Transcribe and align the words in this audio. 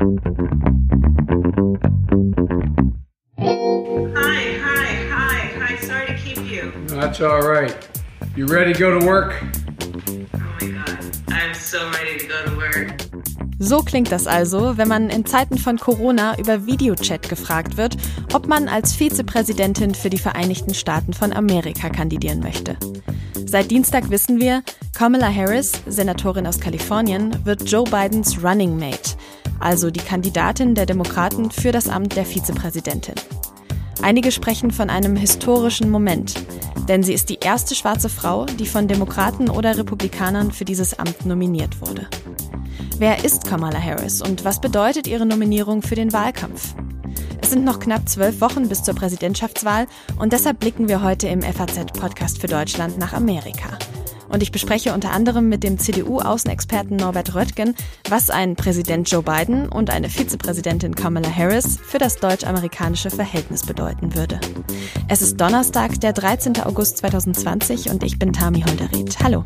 Hi, 0.00 0.06
hi, 3.36 4.86
hi, 5.10 5.40
hi. 5.60 5.76
Sorry 5.76 6.06
to 6.06 6.14
keep 6.14 6.38
you. 6.50 6.72
That's 6.86 7.20
all 7.20 7.42
right. 7.42 7.76
You 8.34 8.46
ready 8.46 8.72
to 8.72 8.78
go 8.78 8.98
to 8.98 9.04
work? 9.04 9.34
Oh 9.42 10.56
my 10.62 10.68
god. 10.70 10.98
I'm 11.28 11.52
so 11.52 11.90
ready 11.90 12.18
to 12.18 12.26
go 12.26 12.42
to 12.46 12.56
work. 12.56 12.96
So 13.58 13.82
klingt 13.82 14.10
das 14.10 14.26
also, 14.26 14.78
wenn 14.78 14.88
man 14.88 15.10
in 15.10 15.26
Zeiten 15.26 15.58
von 15.58 15.76
Corona 15.76 16.38
über 16.38 16.64
Videochat 16.64 17.28
gefragt 17.28 17.76
wird, 17.76 17.98
ob 18.32 18.48
man 18.48 18.68
als 18.68 18.94
Vizepräsidentin 18.94 19.94
für 19.94 20.08
die 20.08 20.16
Vereinigten 20.16 20.72
Staaten 20.72 21.12
von 21.12 21.34
Amerika 21.34 21.90
kandidieren 21.90 22.40
möchte. 22.40 22.78
Seit 23.44 23.70
Dienstag 23.70 24.08
wissen 24.08 24.40
wir, 24.40 24.62
Kamala 24.94 25.28
Harris, 25.34 25.72
Senatorin 25.86 26.46
aus 26.46 26.58
Kalifornien, 26.58 27.44
wird 27.44 27.68
Joe 27.68 27.84
Bidens 27.84 28.42
Running 28.42 28.78
Mate, 28.78 29.16
also 29.60 29.90
die 29.90 30.00
Kandidatin 30.00 30.74
der 30.74 30.86
Demokraten 30.86 31.50
für 31.50 31.70
das 31.70 31.88
Amt 31.88 32.16
der 32.16 32.24
Vizepräsidentin. 32.24 33.14
Einige 34.02 34.32
sprechen 34.32 34.70
von 34.70 34.90
einem 34.90 35.14
historischen 35.14 35.90
Moment, 35.90 36.34
denn 36.88 37.02
sie 37.02 37.12
ist 37.12 37.28
die 37.28 37.38
erste 37.40 37.74
schwarze 37.74 38.08
Frau, 38.08 38.46
die 38.46 38.66
von 38.66 38.88
Demokraten 38.88 39.50
oder 39.50 39.76
Republikanern 39.76 40.50
für 40.50 40.64
dieses 40.64 40.98
Amt 40.98 41.26
nominiert 41.26 41.80
wurde. 41.80 42.08
Wer 42.98 43.24
ist 43.24 43.46
Kamala 43.46 43.80
Harris 43.80 44.22
und 44.22 44.44
was 44.44 44.60
bedeutet 44.60 45.06
ihre 45.06 45.26
Nominierung 45.26 45.82
für 45.82 45.94
den 45.94 46.12
Wahlkampf? 46.12 46.74
Es 47.42 47.50
sind 47.50 47.64
noch 47.64 47.80
knapp 47.80 48.08
zwölf 48.08 48.40
Wochen 48.40 48.68
bis 48.68 48.82
zur 48.82 48.94
Präsidentschaftswahl 48.94 49.86
und 50.18 50.32
deshalb 50.32 50.60
blicken 50.60 50.88
wir 50.88 51.02
heute 51.02 51.28
im 51.28 51.42
FAZ-Podcast 51.42 52.40
für 52.40 52.46
Deutschland 52.46 52.98
nach 52.98 53.12
Amerika. 53.12 53.78
Und 54.30 54.42
ich 54.42 54.52
bespreche 54.52 54.94
unter 54.94 55.10
anderem 55.10 55.48
mit 55.48 55.64
dem 55.64 55.78
CDU-Außenexperten 55.78 56.96
Norbert 56.96 57.34
Röttgen, 57.34 57.74
was 58.08 58.30
ein 58.30 58.54
Präsident 58.54 59.10
Joe 59.10 59.22
Biden 59.22 59.68
und 59.68 59.90
eine 59.90 60.08
Vizepräsidentin 60.08 60.94
Kamala 60.94 61.28
Harris 61.28 61.78
für 61.82 61.98
das 61.98 62.16
deutsch-amerikanische 62.16 63.10
Verhältnis 63.10 63.66
bedeuten 63.66 64.14
würde. 64.14 64.40
Es 65.08 65.20
ist 65.20 65.40
Donnerstag, 65.40 66.00
der 66.00 66.12
13. 66.12 66.60
August 66.62 66.98
2020 66.98 67.90
und 67.90 68.04
ich 68.04 68.18
bin 68.18 68.32
Tami 68.32 68.62
Holderried. 68.62 69.18
Hallo. 69.20 69.42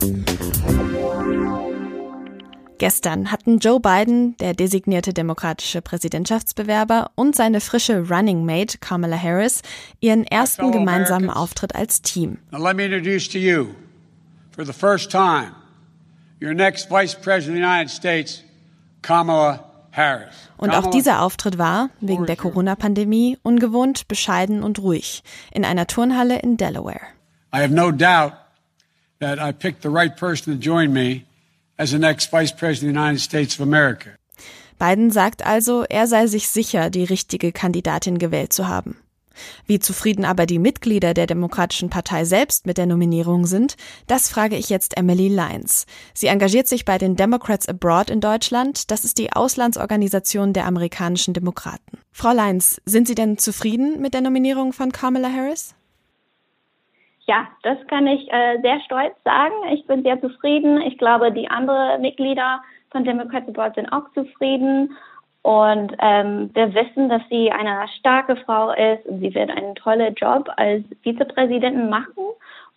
Gestern 2.79 3.31
hatten 3.31 3.59
Joe 3.59 3.81
Biden, 3.81 4.37
der 4.39 4.53
designierte 4.53 5.15
demokratische 5.15 5.81
Präsidentschaftsbewerber, 5.81 7.13
und 7.15 7.35
seine 7.37 7.61
frische 7.61 8.09
Running 8.11 8.45
Mate 8.45 8.79
Kamala 8.79 9.17
Harris 9.17 9.63
ihren 10.01 10.25
ersten 10.25 10.73
gemeinsamen 10.73 11.31
Auftritt 11.31 11.75
als 11.75 12.03
Team. 12.03 12.39
Now 12.51 12.63
let 12.63 12.77
me 12.77 12.85
introduce 12.85 13.29
to 13.31 13.39
you, 13.39 13.69
for 14.55 14.65
the 14.65 14.73
first 14.73 15.11
time, 15.11 15.55
your 16.41 16.55
next 16.55 16.89
Vice 16.89 17.15
President 17.15 17.57
of 17.57 17.61
the 17.61 17.61
United 17.61 17.91
States, 17.91 18.43
Kamala 19.03 19.65
Harris. 19.91 20.35
Und 20.57 20.71
auch 20.75 20.91
dieser 20.91 21.23
Auftritt 21.23 21.59
war, 21.59 21.91
wegen 22.01 22.27
der 22.27 22.37
Corona-Pandemie, 22.37 23.39
ungewohnt, 23.43 24.09
bescheiden 24.09 24.63
und 24.63 24.79
ruhig, 24.79 25.23
in 25.53 25.65
einer 25.65 25.87
Turnhalle 25.87 26.39
in 26.39 26.57
Delaware. 26.57 27.01
I 27.53 27.59
have 27.59 27.73
no 27.73 27.91
doubt 27.91 28.33
that 29.21 29.39
I 29.39 29.53
picked 29.53 29.83
the 29.83 29.91
right 29.91 30.17
person 30.17 30.55
to 30.55 30.59
join 30.59 30.93
me 30.93 31.25
as 31.77 31.91
the 31.91 31.99
next 31.99 32.31
Vice 32.31 32.53
President 32.53 32.91
of 32.91 32.95
the 32.95 33.01
United 33.01 33.21
States 33.21 33.55
of 33.55 33.61
America. 33.61 34.11
Biden 34.79 35.11
sagt 35.11 35.45
also, 35.47 35.85
er 35.89 36.07
sei 36.07 36.27
sich 36.27 36.49
sicher, 36.49 36.91
die 36.91 37.05
richtige 37.05 37.53
Kandidatin 37.53 38.19
gewählt 38.19 38.53
zu 38.53 38.67
haben. 38.67 38.97
Wie 39.67 39.79
zufrieden 39.79 40.25
aber 40.25 40.47
die 40.47 40.59
Mitglieder 40.59 41.15
der 41.15 41.27
Demokratischen 41.27 41.91
Partei 41.91 42.25
selbst 42.25 42.67
mit 42.67 42.79
der 42.79 42.87
Nominierung 42.87 43.47
sind, 43.47 43.77
das 44.07 44.31
frage 44.31 44.57
ich 44.57 44.69
jetzt 44.69 44.97
Emily 44.97 45.29
Lyons. 45.29 45.87
Sie 46.13 46.27
engagiert 46.27 46.67
sich 46.67 46.85
bei 46.85 46.99
den 46.99 47.17
Democrats 47.17 47.69
Abroad 47.69 48.11
in 48.11 48.21
Deutschland. 48.21 48.91
Das 48.91 49.05
ist 49.05 49.19
die 49.19 49.33
Auslandsorganisation 49.33 50.53
der 50.53 50.67
amerikanischen 50.67 51.35
Demokraten. 51.35 51.99
Frau 52.13 52.33
Lyons, 52.33 52.81
sind 52.85 53.09
Sie 53.09 53.15
denn 53.15 53.39
zufrieden 53.39 54.01
mit 54.01 54.15
der 54.15 54.21
Nominierung 54.21 54.73
von 54.73 54.93
Kamala 54.93 55.29
Harris? 55.31 55.75
Ja, 57.27 57.49
das 57.63 57.79
kann 57.89 58.07
ich 58.07 58.31
äh, 58.31 58.61
sehr 58.61 58.81
stolz 58.81 59.15
sagen. 59.25 59.55
Ich 59.73 59.87
bin 59.87 60.03
sehr 60.03 60.21
zufrieden. 60.21 60.83
Ich 60.83 60.99
glaube, 60.99 61.33
die 61.33 61.49
anderen 61.49 62.03
Mitglieder 62.03 62.63
von 62.91 63.05
Democrats 63.05 63.49
Abroad 63.49 63.75
sind 63.75 63.91
auch 63.93 64.11
zufrieden. 64.13 64.97
Und 65.45 65.95
ähm, 65.99 66.51
wir 66.55 66.75
wissen, 66.75 67.11
dass 67.11 67.21
sie 67.29 67.53
eine 67.53 67.87
starke 67.99 68.35
Frau 68.35 68.71
ist 68.71 69.05
und 69.05 69.21
sie 69.21 69.35
wird 69.35 69.51
einen 69.51 69.75
tollen 69.75 70.15
Job 70.15 70.49
als 70.57 70.83
Vizepräsidentin 71.03 71.91
machen. 71.91 72.25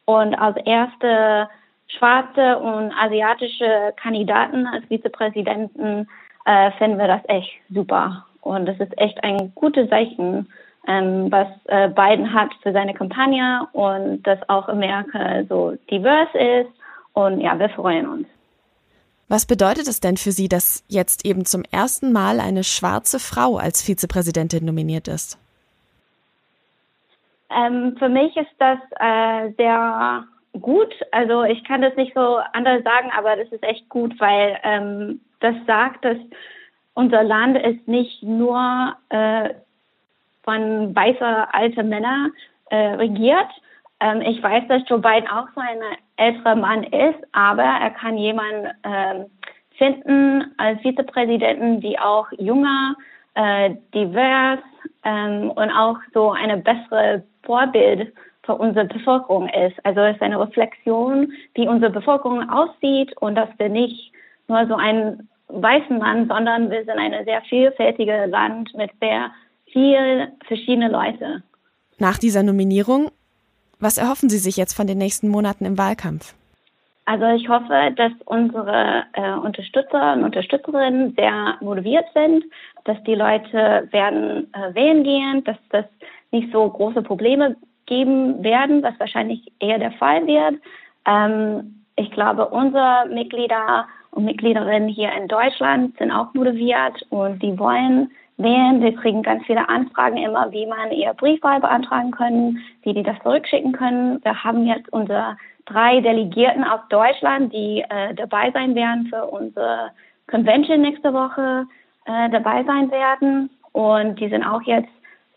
Und 0.03 0.35
als 0.35 0.57
erste 0.65 1.47
schwarze 1.87 2.57
und 2.57 2.91
asiatische 2.91 3.93
Kandidaten 3.95 4.67
als 4.67 4.85
Vizepräsidenten 4.87 6.09
äh, 6.45 6.71
finden 6.71 6.97
wir 6.97 7.07
das 7.07 7.21
echt 7.29 7.49
super. 7.69 8.25
Und 8.41 8.65
das 8.65 8.77
ist 8.81 8.97
echt 8.99 9.23
ein 9.23 9.53
gutes 9.55 9.89
Zeichen, 9.89 10.49
ähm, 10.87 11.31
was 11.31 11.47
äh, 11.67 11.87
Biden 11.87 12.33
hat 12.33 12.49
für 12.63 12.73
seine 12.73 12.93
Kampagne 12.93 13.65
und 13.71 14.23
dass 14.23 14.39
auch 14.49 14.67
Amerika 14.67 15.43
so 15.47 15.77
divers 15.89 16.29
ist. 16.33 16.69
Und 17.13 17.39
ja, 17.39 17.57
wir 17.57 17.69
freuen 17.69 18.09
uns. 18.09 18.26
Was 19.29 19.45
bedeutet 19.45 19.87
es 19.87 19.99
denn 19.99 20.15
für 20.15 20.31
Sie, 20.31 20.47
dass 20.47 20.85
jetzt 20.87 21.25
eben 21.25 21.43
zum 21.45 21.63
ersten 21.69 22.13
Mal 22.13 22.39
eine 22.39 22.63
schwarze 22.63 23.19
Frau 23.19 23.57
als 23.57 23.81
Vizepräsidentin 23.81 24.63
nominiert 24.63 25.07
ist? 25.09 25.37
Ähm, 27.49 27.95
für 27.97 28.09
mich 28.09 28.35
ist 28.37 28.51
das 28.59 28.79
äh, 28.99 29.51
sehr 29.57 30.23
gut. 30.61 30.93
Also 31.11 31.43
ich 31.43 31.63
kann 31.65 31.81
das 31.81 31.95
nicht 31.95 32.13
so 32.13 32.39
anders 32.53 32.83
sagen, 32.83 33.11
aber 33.17 33.35
das 33.35 33.51
ist 33.51 33.63
echt 33.63 33.87
gut, 33.89 34.17
weil 34.19 34.57
ähm, 34.63 35.21
das 35.39 35.55
sagt, 35.65 36.05
dass 36.05 36.17
unser 36.93 37.23
Land 37.23 37.57
ist 37.57 37.87
nicht 37.87 38.23
nur 38.23 38.95
äh, 39.09 39.53
von 40.43 40.95
weißer 40.95 41.53
alter 41.53 41.83
Männer 41.83 42.31
äh, 42.69 42.95
regiert. 42.95 43.49
Ähm, 43.99 44.21
ich 44.21 44.41
weiß, 44.41 44.67
dass 44.67 44.87
Joe 44.87 44.99
Biden 44.99 45.27
auch 45.27 45.47
so 45.55 45.61
ein 45.61 45.79
älterer 46.17 46.55
Mann 46.55 46.83
ist, 46.83 47.19
aber 47.31 47.63
er 47.63 47.91
kann 47.91 48.17
jemanden 48.17 48.67
ähm, 48.83 49.25
finden 49.77 50.53
als 50.57 50.81
Vizepräsidenten, 50.81 51.81
die 51.81 51.97
auch 51.99 52.27
junger, 52.37 52.95
äh, 53.35 53.75
divers 53.93 54.59
ähm, 55.03 55.51
und 55.51 55.71
auch 55.71 55.97
so 56.13 56.31
eine 56.31 56.57
bessere 56.57 57.23
Vorbild 57.43 58.13
für 58.43 58.55
unsere 58.55 58.85
Bevölkerung 58.85 59.47
ist. 59.49 59.75
Also 59.85 60.01
es 60.01 60.15
ist 60.15 60.21
eine 60.21 60.39
Reflexion, 60.39 61.31
wie 61.53 61.67
unsere 61.67 61.91
Bevölkerung 61.91 62.49
aussieht 62.49 63.15
und 63.17 63.35
dass 63.35 63.49
wir 63.57 63.69
nicht 63.69 64.11
nur 64.47 64.65
so 64.67 64.75
einen 64.75 65.29
weißen 65.49 65.97
Mann, 65.97 66.27
sondern 66.27 66.69
wir 66.71 66.83
sind 66.85 66.97
ein 66.97 67.13
sehr 67.25 67.41
vielfältiges 67.43 68.29
Land 68.29 68.73
mit 68.75 68.91
sehr 68.99 69.31
viel 69.71 70.31
verschiedene 70.47 70.89
Leute. 70.89 71.43
Nach 71.99 72.17
dieser 72.17 72.43
Nominierung, 72.43 73.11
was 73.79 73.97
erhoffen 73.97 74.29
Sie 74.29 74.37
sich 74.37 74.57
jetzt 74.57 74.73
von 74.73 74.87
den 74.87 74.97
nächsten 74.97 75.29
Monaten 75.29 75.65
im 75.65 75.77
Wahlkampf? 75.77 76.33
Also 77.05 77.25
ich 77.27 77.47
hoffe, 77.47 77.93
dass 77.95 78.11
unsere 78.25 79.03
äh, 79.13 79.31
Unterstützer 79.31 80.13
und 80.13 80.25
Unterstützerinnen 80.25 81.13
sehr 81.15 81.55
motiviert 81.61 82.05
sind, 82.13 82.43
dass 82.83 83.01
die 83.03 83.15
Leute 83.15 83.87
werden 83.91 84.53
äh, 84.53 84.75
wählen 84.75 85.03
gehen, 85.05 85.43
dass 85.45 85.55
das 85.69 85.85
nicht 86.31 86.51
so 86.51 86.67
große 86.69 87.01
Probleme 87.01 87.55
geben 87.85 88.43
werden, 88.43 88.83
was 88.83 88.99
wahrscheinlich 88.99 89.41
eher 89.59 89.79
der 89.79 89.93
Fall 89.93 90.27
wird. 90.27 90.61
Ähm, 91.05 91.85
ich 91.95 92.11
glaube, 92.11 92.49
unsere 92.49 93.07
Mitglieder 93.07 93.87
und 94.11 94.25
Mitgliederinnen 94.25 94.89
hier 94.89 95.11
in 95.13 95.29
Deutschland 95.29 95.97
sind 95.97 96.11
auch 96.11 96.33
motiviert 96.33 97.05
und 97.09 97.41
die 97.41 97.57
wollen 97.57 98.11
wählen. 98.37 98.81
Wir 98.81 98.95
kriegen 98.95 99.23
ganz 99.23 99.45
viele 99.45 99.67
Anfragen 99.67 100.17
immer, 100.17 100.51
wie 100.51 100.65
man 100.65 100.91
ihr 100.91 101.13
Briefwahl 101.13 101.59
beantragen 101.59 102.11
können, 102.11 102.59
wie 102.83 102.93
die 102.93 103.03
das 103.03 103.17
zurückschicken 103.23 103.71
können. 103.71 104.23
Wir 104.23 104.43
haben 104.43 104.65
jetzt 104.65 104.91
unsere 104.93 105.37
drei 105.65 105.99
Delegierten 106.01 106.63
aus 106.63 106.79
Deutschland, 106.89 107.51
die 107.53 107.83
äh, 107.89 108.13
dabei 108.15 108.51
sein 108.51 108.75
werden 108.75 109.07
für 109.07 109.25
unsere 109.25 109.91
Convention 110.29 110.81
nächste 110.81 111.13
Woche 111.13 111.65
äh, 112.05 112.29
dabei 112.29 112.63
sein 112.63 112.91
werden. 112.91 113.49
Und 113.73 114.19
die 114.19 114.29
sind 114.29 114.43
auch 114.43 114.61
jetzt 114.63 114.89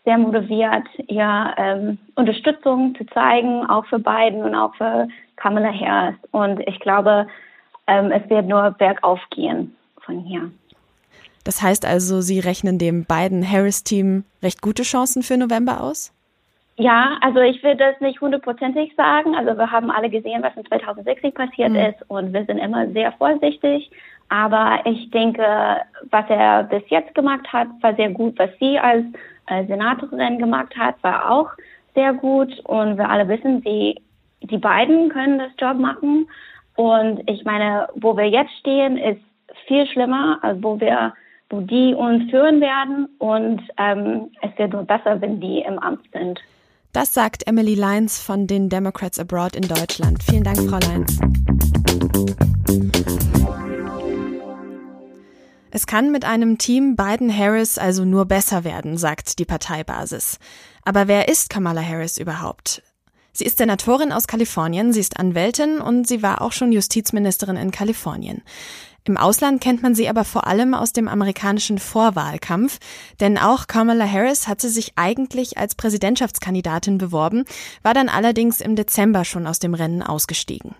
sehr 0.05 0.17
motiviert, 0.17 0.87
ihr 1.07 1.53
ähm, 1.57 1.97
Unterstützung 2.15 2.95
zu 2.95 3.05
zeigen, 3.07 3.65
auch 3.69 3.85
für 3.85 3.99
Biden 3.99 4.43
und 4.43 4.55
auch 4.55 4.73
für 4.75 5.07
Kamala 5.35 5.71
Harris. 5.71 6.15
Und 6.31 6.59
ich 6.67 6.79
glaube, 6.79 7.27
ähm, 7.87 8.11
es 8.11 8.27
wird 8.29 8.47
nur 8.47 8.71
bergauf 8.71 9.19
gehen 9.29 9.75
von 10.03 10.19
hier. 10.19 10.49
Das 11.43 11.61
heißt 11.61 11.85
also, 11.85 12.21
Sie 12.21 12.39
rechnen 12.39 12.77
dem 12.77 13.05
Biden-Harris-Team 13.05 14.23
recht 14.43 14.61
gute 14.61 14.83
Chancen 14.83 15.23
für 15.23 15.37
November 15.37 15.81
aus? 15.81 16.13
Ja, 16.77 17.17
also 17.21 17.39
ich 17.41 17.61
will 17.63 17.75
das 17.75 17.99
nicht 17.99 18.21
hundertprozentig 18.21 18.95
sagen. 18.95 19.35
Also 19.35 19.57
wir 19.57 19.71
haben 19.71 19.91
alle 19.91 20.09
gesehen, 20.09 20.41
was 20.41 20.55
in 20.55 20.65
2016 20.65 21.33
passiert 21.33 21.69
mhm. 21.71 21.75
ist 21.75 22.09
und 22.09 22.33
wir 22.33 22.45
sind 22.45 22.57
immer 22.57 22.87
sehr 22.89 23.11
vorsichtig. 23.13 23.91
Aber 24.29 24.79
ich 24.85 25.11
denke, 25.11 25.43
was 26.09 26.25
er 26.29 26.63
bis 26.63 26.83
jetzt 26.87 27.13
gemacht 27.13 27.51
hat, 27.51 27.67
war 27.81 27.93
sehr 27.95 28.09
gut. 28.09 28.39
Was 28.39 28.49
sie 28.59 28.79
als 28.79 29.05
äh, 29.47 29.65
Senatorin 29.65 30.39
gemacht 30.39 30.75
hat, 30.77 30.95
war 31.03 31.29
auch 31.29 31.49
sehr 31.93 32.13
gut. 32.13 32.57
Und 32.61 32.97
wir 32.97 33.09
alle 33.09 33.27
wissen, 33.27 33.61
sie, 33.61 34.01
die 34.41 34.57
beiden 34.57 35.09
können 35.09 35.37
das 35.37 35.51
Job 35.59 35.77
machen. 35.77 36.27
Und 36.77 37.29
ich 37.29 37.43
meine, 37.43 37.89
wo 37.95 38.15
wir 38.15 38.29
jetzt 38.29 38.53
stehen, 38.59 38.97
ist 38.97 39.21
viel 39.67 39.85
schlimmer, 39.85 40.39
als 40.41 40.63
wo 40.63 40.79
wir 40.79 41.13
die 41.59 41.93
uns 41.93 42.29
führen 42.29 42.61
werden 42.61 43.09
und 43.19 43.61
ähm, 43.77 44.29
es 44.41 44.57
wird 44.57 44.71
nur 44.71 44.83
besser, 44.83 45.19
wenn 45.19 45.41
die 45.41 45.59
im 45.67 45.77
Amt 45.79 46.01
sind. 46.13 46.39
Das 46.93 47.13
sagt 47.13 47.47
Emily 47.47 47.75
Lyons 47.75 48.21
von 48.21 48.47
den 48.47 48.69
Democrats 48.69 49.19
Abroad 49.19 49.55
in 49.55 49.63
Deutschland. 49.63 50.23
Vielen 50.23 50.43
Dank, 50.43 50.57
Frau 50.69 50.77
Lyons. 50.77 51.19
Es 55.73 55.87
kann 55.87 56.11
mit 56.11 56.25
einem 56.25 56.57
Team 56.57 56.97
Biden-Harris 56.97 57.77
also 57.77 58.03
nur 58.03 58.25
besser 58.25 58.65
werden, 58.65 58.97
sagt 58.97 59.39
die 59.39 59.45
Parteibasis. 59.45 60.37
Aber 60.83 61.07
wer 61.07 61.29
ist 61.29 61.49
Kamala 61.49 61.81
Harris 61.81 62.17
überhaupt? 62.17 62.83
Sie 63.31 63.45
ist 63.45 63.57
Senatorin 63.57 64.11
aus 64.11 64.27
Kalifornien, 64.27 64.91
sie 64.91 64.99
ist 64.99 65.17
Anwältin 65.17 65.79
und 65.79 66.05
sie 66.05 66.21
war 66.21 66.41
auch 66.41 66.51
schon 66.51 66.73
Justizministerin 66.73 67.55
in 67.55 67.71
Kalifornien. 67.71 68.41
Im 69.03 69.17
Ausland 69.17 69.61
kennt 69.61 69.81
man 69.81 69.95
sie 69.95 70.07
aber 70.09 70.23
vor 70.23 70.45
allem 70.45 70.75
aus 70.75 70.93
dem 70.93 71.07
amerikanischen 71.07 71.79
Vorwahlkampf, 71.79 72.77
denn 73.19 73.39
auch 73.39 73.65
Kamala 73.65 74.05
Harris 74.05 74.47
hatte 74.47 74.69
sich 74.69 74.93
eigentlich 74.95 75.57
als 75.57 75.73
Präsidentschaftskandidatin 75.73 76.99
beworben, 76.99 77.45
war 77.81 77.95
dann 77.95 78.09
allerdings 78.09 78.61
im 78.61 78.75
Dezember 78.75 79.25
schon 79.25 79.47
aus 79.47 79.57
dem 79.57 79.73
Rennen 79.73 80.03
ausgestiegen. 80.03 80.75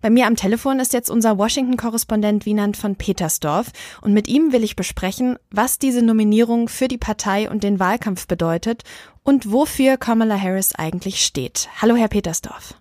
Bei 0.00 0.10
mir 0.10 0.28
am 0.28 0.36
Telefon 0.36 0.78
ist 0.78 0.92
jetzt 0.92 1.10
unser 1.10 1.38
Washington-Korrespondent 1.38 2.46
Wienand 2.46 2.76
von 2.76 2.94
Petersdorf 2.94 3.72
und 4.00 4.12
mit 4.12 4.28
ihm 4.28 4.52
will 4.52 4.62
ich 4.62 4.76
besprechen, 4.76 5.36
was 5.50 5.80
diese 5.80 6.02
Nominierung 6.02 6.68
für 6.68 6.86
die 6.86 6.98
Partei 6.98 7.50
und 7.50 7.64
den 7.64 7.80
Wahlkampf 7.80 8.28
bedeutet 8.28 8.84
und 9.24 9.50
wofür 9.50 9.96
Kamala 9.96 10.40
Harris 10.40 10.76
eigentlich 10.76 11.24
steht. 11.24 11.68
Hallo, 11.82 11.96
Herr 11.96 12.08
Petersdorf. 12.08 12.74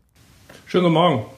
Schönen 0.67 0.83
guten 0.83 0.93
Morgen. 0.93 1.36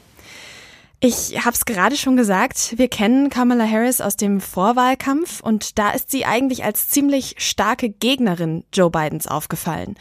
Ich 1.01 1.45
habe 1.45 1.55
es 1.55 1.63
gerade 1.63 1.95
schon 1.95 2.17
gesagt, 2.17 2.73
wir 2.77 2.89
kennen 2.89 3.29
Kamala 3.29 3.65
Harris 3.65 4.01
aus 4.01 4.17
dem 4.17 4.41
Vorwahlkampf 4.41 5.39
und 5.39 5.79
da 5.79 5.91
ist 5.91 6.11
sie 6.11 6.25
eigentlich 6.25 6.65
als 6.65 6.89
ziemlich 6.89 7.35
starke 7.37 7.87
Gegnerin 7.87 8.65
Joe 8.73 8.89
Bidens 8.89 9.25
aufgefallen. 9.25 9.95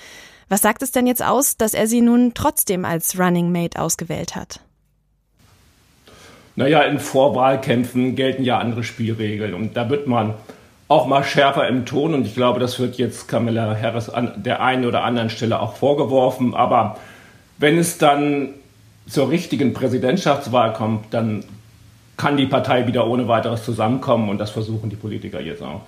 Was 0.48 0.62
sagt 0.62 0.82
es 0.82 0.90
denn 0.90 1.06
jetzt 1.06 1.22
aus, 1.22 1.56
dass 1.56 1.72
er 1.72 1.86
sie 1.86 2.00
nun 2.00 2.32
trotzdem 2.34 2.84
als 2.84 3.16
Running 3.16 3.52
Mate 3.52 3.80
ausgewählt 3.80 4.34
hat? 4.34 4.58
Naja, 6.56 6.82
in 6.82 6.98
Vorwahlkämpfen 6.98 8.16
gelten 8.16 8.42
ja 8.42 8.58
andere 8.58 8.82
Spielregeln 8.82 9.54
und 9.54 9.76
da 9.76 9.90
wird 9.90 10.08
man 10.08 10.34
auch 10.88 11.06
mal 11.06 11.22
schärfer 11.22 11.68
im 11.68 11.86
Ton 11.86 12.12
und 12.12 12.26
ich 12.26 12.34
glaube, 12.34 12.58
das 12.58 12.80
wird 12.80 12.96
jetzt 12.96 13.28
Kamala 13.28 13.76
Harris 13.80 14.08
an 14.08 14.42
der 14.42 14.62
einen 14.62 14.84
oder 14.84 15.04
anderen 15.04 15.30
Stelle 15.30 15.60
auch 15.60 15.76
vorgeworfen. 15.76 16.54
Aber 16.54 16.96
wenn 17.58 17.78
es 17.78 17.98
dann 17.98 18.54
zur 19.08 19.30
richtigen 19.30 19.72
Präsidentschaftswahl 19.72 20.72
kommt, 20.72 21.12
dann 21.12 21.44
kann 22.16 22.36
die 22.36 22.46
Partei 22.46 22.86
wieder 22.86 23.06
ohne 23.06 23.28
weiteres 23.28 23.64
zusammenkommen 23.64 24.28
und 24.28 24.38
das 24.38 24.50
versuchen 24.50 24.90
die 24.90 24.96
Politiker 24.96 25.40
jetzt 25.40 25.62
auch. 25.62 25.82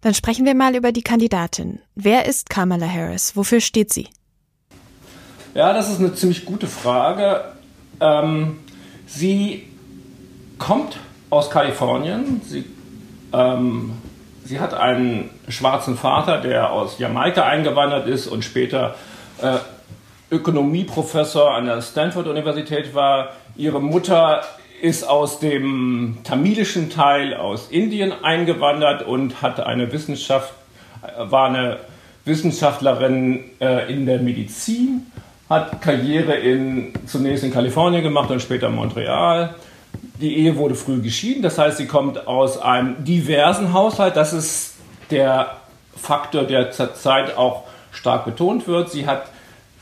Dann 0.00 0.14
sprechen 0.14 0.46
wir 0.46 0.54
mal 0.54 0.76
über 0.76 0.92
die 0.92 1.02
Kandidatin. 1.02 1.80
Wer 1.96 2.26
ist 2.26 2.50
Kamala 2.50 2.86
Harris? 2.86 3.34
Wofür 3.34 3.60
steht 3.60 3.92
sie? 3.92 4.08
Ja, 5.54 5.72
das 5.72 5.90
ist 5.90 5.98
eine 5.98 6.14
ziemlich 6.14 6.44
gute 6.44 6.68
Frage. 6.68 7.44
Ähm, 8.00 8.58
sie 9.06 9.64
kommt 10.58 10.98
aus 11.30 11.50
Kalifornien. 11.50 12.42
Sie, 12.44 12.64
ähm, 13.32 13.92
sie 14.44 14.60
hat 14.60 14.74
einen 14.74 15.30
schwarzen 15.48 15.96
Vater, 15.96 16.40
der 16.40 16.70
aus 16.70 16.98
Jamaika 16.98 17.42
eingewandert 17.44 18.06
ist 18.06 18.28
und 18.28 18.44
später 18.44 18.94
äh, 19.42 19.56
Ökonomieprofessor 20.30 21.54
an 21.54 21.66
der 21.66 21.80
Stanford-Universität 21.80 22.94
war. 22.94 23.30
Ihre 23.56 23.80
Mutter 23.80 24.42
ist 24.80 25.08
aus 25.08 25.40
dem 25.40 26.18
tamilischen 26.24 26.90
Teil 26.90 27.34
aus 27.34 27.68
Indien 27.70 28.12
eingewandert 28.22 29.06
und 29.06 29.42
hat 29.42 29.60
eine 29.60 29.90
Wissenschaft, 29.92 30.52
war 31.18 31.48
eine 31.48 31.78
Wissenschaftlerin 32.24 33.44
äh, 33.60 33.92
in 33.92 34.06
der 34.06 34.20
Medizin, 34.20 35.06
hat 35.48 35.80
Karriere 35.80 36.34
in, 36.34 36.92
zunächst 37.06 37.42
in 37.42 37.52
Kalifornien 37.52 38.02
gemacht 38.02 38.30
und 38.30 38.40
später 38.40 38.68
in 38.68 38.74
Montreal. 38.74 39.54
Die 40.20 40.36
Ehe 40.36 40.56
wurde 40.56 40.74
früh 40.74 41.00
geschieden, 41.00 41.42
das 41.42 41.58
heißt, 41.58 41.78
sie 41.78 41.86
kommt 41.86 42.26
aus 42.28 42.60
einem 42.60 43.02
diversen 43.02 43.72
Haushalt. 43.72 44.14
Das 44.14 44.32
ist 44.32 44.74
der 45.10 45.56
Faktor, 45.96 46.44
der 46.44 46.70
zurzeit 46.70 47.36
auch 47.36 47.64
stark 47.92 48.26
betont 48.26 48.68
wird. 48.68 48.90
Sie 48.90 49.06
hat 49.06 49.24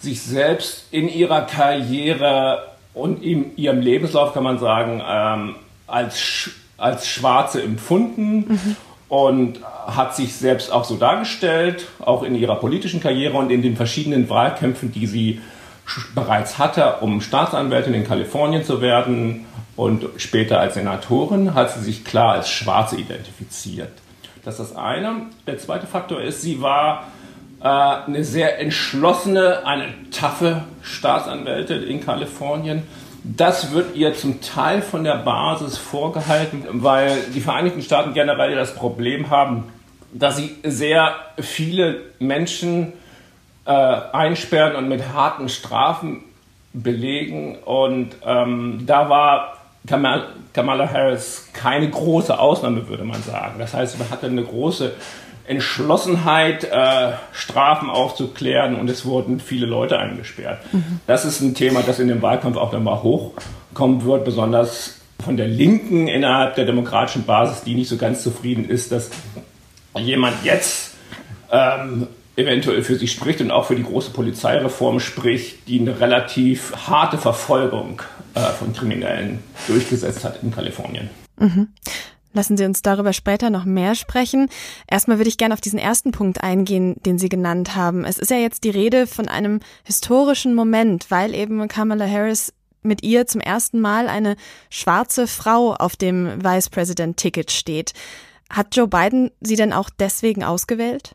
sich 0.01 0.23
selbst 0.23 0.87
in 0.91 1.09
ihrer 1.09 1.43
Karriere 1.43 2.69
und 2.95 3.23
in 3.23 3.57
ihrem 3.57 3.81
Lebenslauf, 3.81 4.33
kann 4.33 4.45
man 4.45 4.59
sagen, 4.59 5.03
ähm, 5.07 5.57
als, 5.87 6.51
als 6.77 7.07
Schwarze 7.07 7.63
empfunden 7.63 8.37
mhm. 8.49 8.77
und 9.09 9.61
hat 9.87 10.17
sich 10.17 10.35
selbst 10.35 10.73
auch 10.73 10.85
so 10.85 10.97
dargestellt, 10.97 11.87
auch 12.01 12.23
in 12.23 12.35
ihrer 12.35 12.57
politischen 12.57 13.01
Karriere 13.01 13.37
und 13.37 13.51
in 13.51 13.63
den 13.63 13.77
verschiedenen 13.77 14.29
Wahlkämpfen, 14.29 14.93
die 14.93 15.07
sie 15.07 15.41
bereits 16.15 16.59
hatte, 16.59 16.97
um 17.01 17.21
Staatsanwältin 17.21 17.95
in 17.95 18.05
Kalifornien 18.05 18.65
zu 18.65 18.81
werden 18.81 19.47
und 19.77 20.07
später 20.17 20.59
als 20.59 20.75
Senatorin, 20.75 21.55
hat 21.55 21.73
sie 21.73 21.81
sich 21.81 22.05
klar 22.05 22.33
als 22.33 22.49
Schwarze 22.49 22.97
identifiziert. 22.97 23.93
Das 24.45 24.59
ist 24.59 24.71
das 24.71 24.77
eine. 24.77 25.27
Der 25.47 25.59
zweite 25.59 25.87
Faktor 25.87 26.21
ist, 26.21 26.43
sie 26.43 26.63
war 26.63 27.05
eine 27.61 28.25
sehr 28.25 28.61
entschlossene, 28.61 29.67
eine 29.67 29.87
taffe 30.11 30.65
Staatsanwältin 30.83 31.83
in 31.83 32.05
Kalifornien. 32.05 32.83
Das 33.25 33.73
wird 33.73 33.97
ihr 33.97 34.15
zum 34.15 34.41
Teil 34.41 34.83
von 34.83 35.03
der 35.03 35.17
Basis 35.17 35.79
vorgehalten, 35.79 36.65
weil 36.71 37.19
die 37.35 37.41
Vereinigten 37.41 37.83
Staaten 37.83 38.15
generell 38.15 38.55
das 38.55 38.75
Problem 38.75 39.31
haben, 39.31 39.65
dass 40.13 40.37
sie 40.37 40.57
sehr 40.63 41.15
viele 41.41 42.01
Menschen 42.19 42.93
äh, 43.65 43.71
einsperren 43.71 44.77
und 44.77 44.89
mit 44.89 45.13
harten 45.13 45.49
Strafen 45.49 46.23
belegen. 46.73 47.59
Und 47.65 48.11
ähm, 48.25 48.85
da 48.87 49.09
war 49.09 49.57
Kamala 49.87 50.93
Harris 50.93 51.49
keine 51.53 51.89
große 51.89 52.39
Ausnahme, 52.39 52.89
würde 52.89 53.05
man 53.05 53.23
sagen. 53.23 53.55
Das 53.59 53.75
heißt, 53.75 53.99
man 53.99 54.11
hatte 54.11 54.27
eine 54.27 54.45
große 54.45 54.93
Entschlossenheit, 55.47 56.65
äh, 56.65 57.13
Strafen 57.33 57.91
aufzuklären 57.91 58.77
und 58.77 58.91
es 58.91 59.05
wurden 59.05 59.41
viele 59.41 59.67
Leute 59.67 59.99
eingesperrt. 59.99 60.61
Mhm. 60.73 61.01
Das 61.07 61.25
ist 61.25 61.41
ein 61.41 61.55
Thema, 61.55 61.83
das 61.83 61.99
in 61.99 62.09
dem 62.09 62.23
Wahlkampf 62.23 62.57
auch 62.57 62.73
nochmal 62.73 63.03
hochkommen 63.03 64.05
wird, 64.05 64.25
besonders 64.25 65.01
von 65.25 65.37
der 65.37 65.49
Linken 65.49 66.09
innerhalb 66.09 66.57
der 66.57 66.67
demokratischen 66.67 67.25
Basis, 67.25 67.63
die 67.63 67.75
nicht 67.75 67.89
so 67.89 67.97
ganz 67.97 68.23
zufrieden 68.23 68.69
ist, 68.69 68.93
dass 68.93 69.11
jemand 69.97 70.45
jetzt 70.45 70.95
ähm, 71.51 72.09
eventuell 72.37 72.83
für 72.83 72.97
sich 72.97 73.13
spricht 73.13 73.41
und 73.41 73.51
auch 73.51 73.67
für 73.67 73.77
die 73.77 73.83
große 73.83 74.11
Polizeireform 74.11 75.01
spricht, 75.01 75.69
die 75.69 75.81
eine 75.81 75.99
relativ 76.01 76.75
harte 76.87 77.19
Verfolgung 77.19 78.03
äh, 78.35 78.41
von 78.41 78.75
Kriminellen 78.75 79.43
durchgesetzt 79.67 80.25
hat 80.25 80.43
in 80.43 80.51
Kalifornien. 80.51 81.09
Mhm. 81.39 81.69
Lassen 82.37 82.59
Sie 82.59 82.67
uns 82.67 82.83
darüber 82.83 83.15
später 83.15 83.49
noch 83.49 83.65
mehr 83.65 83.95
sprechen. 83.95 84.51
Erstmal 84.87 85.17
würde 85.17 85.31
ich 85.31 85.39
gerne 85.39 85.55
auf 85.55 85.63
diesen 85.63 85.79
ersten 85.79 86.13
Punkt 86.13 86.43
eingehen, 86.43 86.97
den 87.07 87.19
Sie 87.19 87.31
genannt 87.31 87.75
haben. 87.75 88.05
Es 88.05 88.19
ist 88.19 88.31
ja 88.31 88.37
jetzt 88.37 88.65
die 88.65 88.71
Rede 88.71 89.07
von 89.07 89.27
einem 89.27 89.61
historischen 89.85 90.55
Moment, 90.55 91.11
weil 91.11 91.35
eben 91.35 91.67
Kamala 91.67 92.07
Harris 92.07 92.53
mit 92.83 93.03
ihr 93.03 93.27
zum 93.27 93.41
ersten 93.41 93.81
Mal 93.81 94.07
eine 94.07 94.37
schwarze 94.69 95.27
Frau 95.27 95.73
auf 95.77 95.97
dem 95.97 96.45
Vice 96.45 96.69
President 96.69 97.17
Ticket 97.17 97.51
steht. 97.51 97.95
Hat 98.51 98.77
Joe 98.77 98.87
Biden 98.87 99.31
sie 99.41 99.57
denn 99.57 99.73
auch 99.73 99.89
deswegen 99.89 100.45
ausgewählt? 100.45 101.15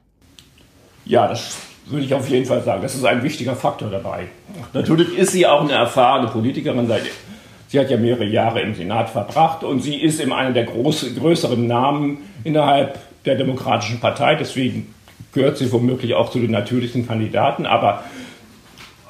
Ja, 1.06 1.28
das 1.28 1.56
würde 1.86 2.04
ich 2.04 2.16
auf 2.16 2.28
jeden 2.30 2.48
Fall 2.48 2.64
sagen. 2.64 2.82
Das 2.82 2.96
ist 2.96 3.06
ein 3.06 3.22
wichtiger 3.22 3.56
Faktor 3.56 3.92
dabei. 3.92 4.26
Natürlich 4.74 5.16
ist 5.16 5.34
sie 5.34 5.46
auch 5.46 5.62
eine 5.62 5.74
erfahrene 5.74 6.30
Politikerin 6.30 6.88
seit 6.88 7.04
Sie 7.72 7.80
hat 7.80 7.90
ja 7.90 7.96
mehrere 7.96 8.26
Jahre 8.26 8.60
im 8.60 8.76
Senat 8.76 9.10
verbracht 9.10 9.64
und 9.64 9.80
sie 9.80 9.96
ist 9.96 10.20
eben 10.20 10.34
einer 10.34 10.52
der 10.52 10.66
groß, 10.66 11.16
größeren 11.18 11.68
Namen 11.68 12.18
innerhalb 12.44 13.00
der 13.24 13.36
Demokratischen 13.36 14.02
Partei. 14.02 14.36
Deswegen 14.36 14.94
gehört 15.32 15.58
sie 15.58 15.72
womöglich 15.72 16.14
auch 16.14 16.32
zu 16.32 16.40
den 16.40 16.52
natürlichen 16.52 17.08
Kandidaten. 17.08 17.66
Aber 17.66 18.04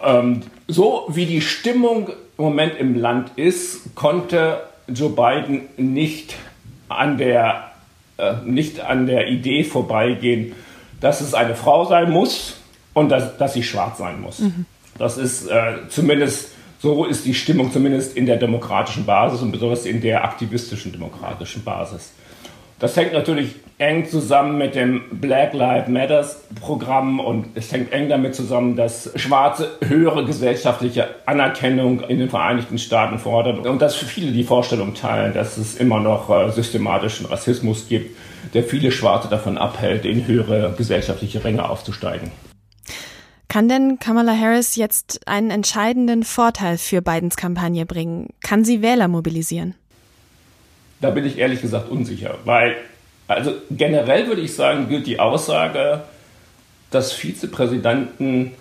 ähm, 0.06 0.42
so 0.68 1.08
wie 1.10 1.26
die 1.26 1.42
Stimmung 1.42 2.10
im 2.38 2.44
Moment 2.44 2.76
im 2.78 3.00
Land 3.00 3.32
ist, 3.36 3.96
konnte 3.96 4.62
Joe 4.88 5.10
Biden 5.10 5.62
nicht 5.78 6.36
an 6.88 7.18
der, 7.18 7.72
äh, 8.18 8.34
nicht 8.46 8.80
an 8.80 9.08
der 9.08 9.28
Idee 9.28 9.64
vorbeigehen, 9.64 10.54
dass 11.00 11.22
es 11.22 11.34
eine 11.34 11.56
Frau 11.56 11.86
sein 11.86 12.12
muss 12.12 12.58
und 12.94 13.10
dass, 13.10 13.38
dass 13.38 13.56
sie 13.56 13.64
schwarz 13.64 13.98
sein 13.98 14.22
muss. 14.22 14.38
Mhm. 14.38 14.68
Das 15.00 15.18
ist 15.18 15.48
äh, 15.48 15.78
zumindest 15.90 16.52
so 16.82 17.06
ist 17.06 17.26
die 17.26 17.34
Stimmung 17.34 17.72
zumindest 17.72 18.18
in 18.18 18.26
der 18.26 18.38
demokratischen 18.38 19.06
Basis 19.06 19.42
und 19.42 19.52
besonders 19.52 19.86
in 19.86 20.02
der 20.02 20.24
aktivistischen 20.24 20.92
demokratischen 20.92 21.64
Basis. 21.64 22.14
Das 22.80 22.98
hängt 22.98 23.14
natürlich 23.14 23.56
eng 23.78 24.08
zusammen 24.08 24.58
mit 24.58 24.74
dem 24.74 25.04
Black 25.12 25.54
Lives 25.54 25.88
Matters 25.88 26.44
Programm 26.60 27.20
und 27.20 27.48
es 27.54 27.72
hängt 27.72 27.94
eng 27.94 28.10
damit 28.10 28.34
zusammen, 28.34 28.76
dass 28.76 29.12
Schwarze 29.16 29.70
höhere 29.86 30.26
gesellschaftliche 30.26 31.10
Anerkennung 31.28 32.02
in 32.02 32.18
den 32.18 32.30
Vereinigten 32.30 32.80
Staaten 32.80 33.20
fordern 33.20 33.60
und 33.60 33.82
dass 33.82 33.96
viele 33.96 34.32
die 34.32 34.44
Vorstellung 34.44 34.96
teilen, 34.96 35.34
dass 35.34 35.58
es 35.58 35.76
immer 35.76 36.00
noch 36.00 36.30
äh, 36.30 36.52
systematischen 36.52 37.28
Rassismus 37.28 37.88
gibt 37.88 38.16
der 38.54 38.64
viele 38.64 38.92
Schwarze 38.92 39.28
davon 39.28 39.58
abhält, 39.58 40.06
in 40.06 40.28
höhere 40.28 40.74
gesellschaftliche 40.78 41.44
Ränge 41.44 41.70
aufzusteigen. 41.70 42.32
Kann 43.52 43.68
denn 43.68 44.00
Kamala 44.00 44.34
Harris 44.34 44.78
jetzt 44.78 45.28
einen 45.28 45.52
entscheidenden 45.52 46.24
Vorteil 46.24 46.78
für 46.78 47.02
Bidens 47.02 47.36
Kampagne 47.36 47.86
bringen? 47.86 48.30
Kann 48.42 48.64
sie 48.64 48.82
Wähler 48.82 49.10
mobilisieren? 49.10 49.76
Da 51.02 51.10
bin 51.10 51.26
ich 51.26 51.38
ehrlich 51.38 51.60
gesagt 51.60 51.90
unsicher, 51.90 52.38
weil 52.46 52.78
also 53.28 53.52
generell 53.70 54.28
würde 54.28 54.40
ich 54.40 54.56
sagen, 54.56 54.88
gilt 54.88 55.06
die 55.06 55.20
Aussage, 55.20 56.04
dass 56.92 57.12
Vizepräsidenten 57.12 58.54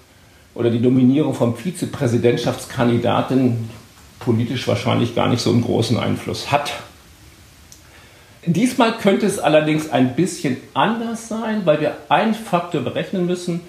oder 0.57 0.71
die 0.71 0.81
Nominierung 0.81 1.35
von 1.35 1.55
Vizepräsidentschaftskandidaten 1.55 3.71
politisch 4.19 4.67
wahrscheinlich 4.67 5.15
gar 5.15 5.29
nicht 5.29 5.41
so 5.41 5.51
einen 5.51 5.63
großen 5.63 6.01
Einfluss 6.01 6.51
hat. 6.51 6.73
Diesmal 8.45 8.99
könnte 8.99 9.27
es 9.27 9.39
allerdings 9.39 9.89
ein 9.89 10.17
bisschen 10.17 10.57
anders 10.75 11.29
sein, 11.29 11.65
weil 11.65 11.81
wir 11.81 11.97
einen 12.09 12.35
Faktor 12.35 12.81
berechnen 12.81 13.27
müssen. 13.27 13.61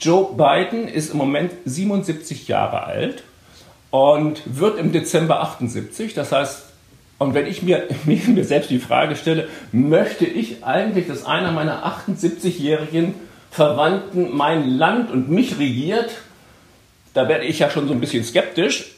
Joe 0.00 0.34
Biden 0.36 0.88
ist 0.88 1.12
im 1.12 1.18
Moment 1.18 1.52
77 1.64 2.48
Jahre 2.48 2.84
alt 2.84 3.24
und 3.90 4.42
wird 4.46 4.78
im 4.78 4.92
Dezember 4.92 5.40
78. 5.40 6.14
Das 6.14 6.32
heißt, 6.32 6.64
und 7.18 7.34
wenn 7.34 7.46
ich 7.46 7.62
mir, 7.62 7.84
mir 8.04 8.44
selbst 8.44 8.70
die 8.70 8.78
Frage 8.78 9.16
stelle, 9.16 9.48
möchte 9.72 10.24
ich 10.24 10.64
eigentlich, 10.64 11.06
dass 11.06 11.26
einer 11.26 11.52
meiner 11.52 11.84
78-jährigen 11.84 13.14
Verwandten 13.50 14.36
mein 14.36 14.68
Land 14.68 15.10
und 15.10 15.30
mich 15.30 15.58
regiert, 15.58 16.10
da 17.14 17.28
werde 17.28 17.44
ich 17.44 17.58
ja 17.58 17.70
schon 17.70 17.88
so 17.88 17.94
ein 17.94 18.00
bisschen 18.00 18.22
skeptisch. 18.22 18.92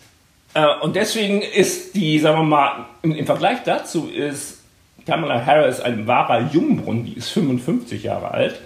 Äh, 0.54 0.66
und 0.82 0.96
deswegen 0.96 1.40
ist 1.42 1.94
die, 1.94 2.18
sagen 2.18 2.38
wir 2.38 2.44
mal, 2.44 2.86
im, 3.02 3.24
Vergleich 3.26 3.58
dazu 3.64 4.08
ist 4.08 4.58
Kamala 5.06 5.44
Harris 5.44 5.80
ein 5.80 6.06
wahrer 6.06 6.50
Jungbrunnen, 6.52 7.04
die 7.04 7.14
ist 7.14 7.30
55 7.30 8.02
Jahre 8.02 8.32
alt, 8.32 8.60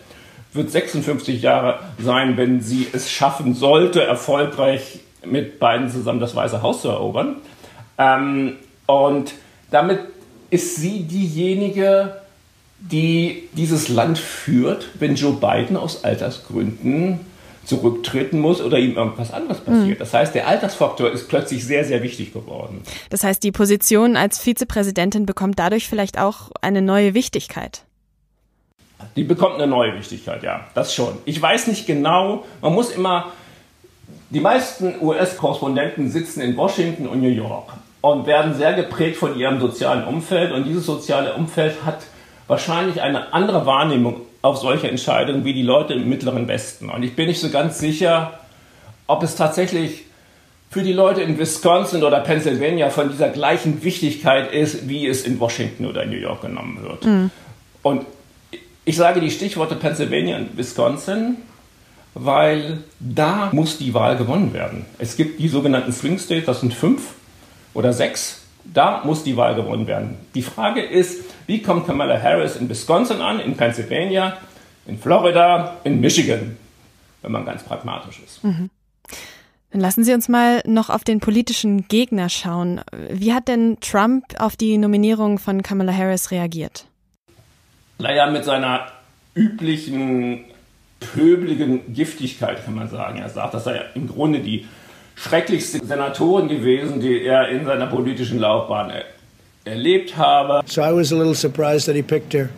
wird 0.54 0.70
56 0.70 1.42
Jahre 1.42 1.80
sein, 1.98 2.36
wenn 2.36 2.60
sie 2.60 2.86
es 2.92 3.10
schaffen 3.10 3.54
sollte, 3.54 4.02
erfolgreich 4.02 5.00
mit 5.24 5.58
beiden 5.58 5.90
zusammen 5.90 6.20
das 6.20 6.34
Weiße 6.34 6.62
Haus 6.62 6.82
zu 6.82 6.88
erobern. 6.88 7.36
Ähm, 7.98 8.54
und 8.86 9.34
damit 9.70 10.00
ist 10.50 10.76
sie 10.76 11.02
diejenige, 11.02 12.16
die 12.78 13.48
dieses 13.52 13.88
Land 13.88 14.18
führt, 14.18 14.88
wenn 14.98 15.14
Joe 15.14 15.32
Biden 15.32 15.76
aus 15.76 16.04
Altersgründen 16.04 17.20
zurücktreten 17.64 18.40
muss 18.40 18.60
oder 18.60 18.78
ihm 18.78 18.96
irgendwas 18.96 19.32
anderes 19.32 19.60
passiert. 19.60 19.96
Mhm. 19.96 19.98
Das 19.98 20.12
heißt, 20.12 20.34
der 20.34 20.46
Altersfaktor 20.46 21.10
ist 21.10 21.28
plötzlich 21.28 21.64
sehr, 21.64 21.84
sehr 21.84 22.02
wichtig 22.02 22.32
geworden. 22.32 22.82
Das 23.08 23.24
heißt, 23.24 23.42
die 23.42 23.52
Position 23.52 24.16
als 24.16 24.38
Vizepräsidentin 24.38 25.24
bekommt 25.24 25.58
dadurch 25.58 25.88
vielleicht 25.88 26.18
auch 26.18 26.50
eine 26.60 26.82
neue 26.82 27.14
Wichtigkeit. 27.14 27.84
Die 29.16 29.24
bekommt 29.24 29.54
eine 29.54 29.66
neue 29.66 29.94
Wichtigkeit, 29.94 30.42
ja, 30.42 30.66
das 30.74 30.94
schon. 30.94 31.18
Ich 31.24 31.40
weiß 31.40 31.68
nicht 31.68 31.86
genau, 31.86 32.44
man 32.60 32.74
muss 32.74 32.90
immer, 32.90 33.32
die 34.30 34.40
meisten 34.40 34.94
US-Korrespondenten 35.00 36.10
sitzen 36.10 36.40
in 36.40 36.56
Washington 36.56 37.06
und 37.06 37.22
New 37.22 37.28
York 37.28 37.72
und 38.00 38.26
werden 38.26 38.54
sehr 38.54 38.74
geprägt 38.74 39.16
von 39.16 39.38
ihrem 39.38 39.60
sozialen 39.60 40.04
Umfeld. 40.04 40.52
Und 40.52 40.64
dieses 40.64 40.84
soziale 40.84 41.34
Umfeld 41.34 41.84
hat 41.86 42.00
wahrscheinlich 42.48 43.00
eine 43.00 43.32
andere 43.32 43.64
Wahrnehmung 43.66 44.20
auf 44.42 44.58
solche 44.58 44.90
Entscheidungen 44.90 45.44
wie 45.44 45.54
die 45.54 45.62
Leute 45.62 45.94
im 45.94 46.08
Mittleren 46.08 46.46
Westen. 46.48 46.90
Und 46.90 47.02
ich 47.02 47.16
bin 47.16 47.28
nicht 47.28 47.40
so 47.40 47.48
ganz 47.48 47.78
sicher, 47.78 48.40
ob 49.06 49.22
es 49.22 49.36
tatsächlich 49.36 50.04
für 50.70 50.82
die 50.82 50.92
Leute 50.92 51.22
in 51.22 51.38
Wisconsin 51.38 52.02
oder 52.02 52.20
Pennsylvania 52.20 52.90
von 52.90 53.08
dieser 53.08 53.28
gleichen 53.28 53.82
Wichtigkeit 53.84 54.52
ist, 54.52 54.88
wie 54.88 55.06
es 55.06 55.24
in 55.24 55.38
Washington 55.38 55.86
oder 55.86 56.04
New 56.04 56.16
York 56.16 56.42
genommen 56.42 56.80
wird. 56.82 57.04
Mhm. 57.06 57.30
Und 57.82 58.06
ich 58.84 58.96
sage 58.96 59.20
die 59.20 59.30
Stichworte 59.30 59.76
Pennsylvania 59.76 60.36
und 60.36 60.56
Wisconsin, 60.56 61.36
weil 62.14 62.84
da 63.00 63.50
muss 63.52 63.78
die 63.78 63.92
Wahl 63.94 64.16
gewonnen 64.16 64.52
werden. 64.52 64.86
Es 64.98 65.16
gibt 65.16 65.40
die 65.40 65.48
sogenannten 65.48 65.92
Swing 65.92 66.18
States, 66.18 66.46
das 66.46 66.60
sind 66.60 66.72
fünf 66.72 67.14
oder 67.72 67.92
sechs, 67.92 68.42
da 68.64 69.02
muss 69.04 69.24
die 69.24 69.36
Wahl 69.36 69.54
gewonnen 69.54 69.86
werden. 69.86 70.16
Die 70.34 70.42
Frage 70.42 70.82
ist, 70.82 71.24
wie 71.46 71.60
kommt 71.60 71.86
Kamala 71.86 72.20
Harris 72.20 72.56
in 72.56 72.68
Wisconsin 72.68 73.20
an, 73.20 73.40
in 73.40 73.56
Pennsylvania, 73.56 74.38
in 74.86 74.98
Florida, 74.98 75.76
in 75.84 76.00
Michigan, 76.00 76.56
wenn 77.22 77.32
man 77.32 77.44
ganz 77.44 77.62
pragmatisch 77.62 78.20
ist. 78.24 78.44
Mhm. 78.44 78.70
Dann 79.70 79.80
lassen 79.80 80.04
Sie 80.04 80.14
uns 80.14 80.28
mal 80.28 80.62
noch 80.66 80.88
auf 80.88 81.02
den 81.02 81.18
politischen 81.18 81.88
Gegner 81.88 82.28
schauen. 82.28 82.80
Wie 83.10 83.32
hat 83.32 83.48
denn 83.48 83.78
Trump 83.80 84.24
auf 84.38 84.56
die 84.56 84.78
Nominierung 84.78 85.38
von 85.38 85.62
Kamala 85.62 85.92
Harris 85.92 86.30
reagiert? 86.30 86.86
Naja, 87.98 88.30
mit 88.30 88.44
seiner 88.44 88.88
üblichen 89.34 90.44
pöbeligen 91.00 91.92
Giftigkeit 91.92 92.64
kann 92.64 92.74
man 92.74 92.88
sagen. 92.88 93.18
Er 93.18 93.28
sagt, 93.28 93.54
dass 93.54 93.66
er 93.66 93.94
im 93.94 94.08
Grunde 94.08 94.40
die 94.40 94.66
schrecklichste 95.16 95.84
Senatorin 95.84 96.48
gewesen, 96.48 97.00
die 97.00 97.24
er 97.24 97.48
in 97.48 97.64
seiner 97.64 97.86
politischen 97.86 98.38
Laufbahn 98.38 98.90
er 98.90 99.04
erlebt 99.64 100.16
habe. 100.16 100.62
So 100.66 100.82
I 100.82 100.92
was 100.92 101.12
a 101.12 101.16
little 101.16 101.34
surprised 101.34 101.86
that 101.86 101.96
he 101.96 102.02
picked 102.02 102.32
her. 102.34 102.50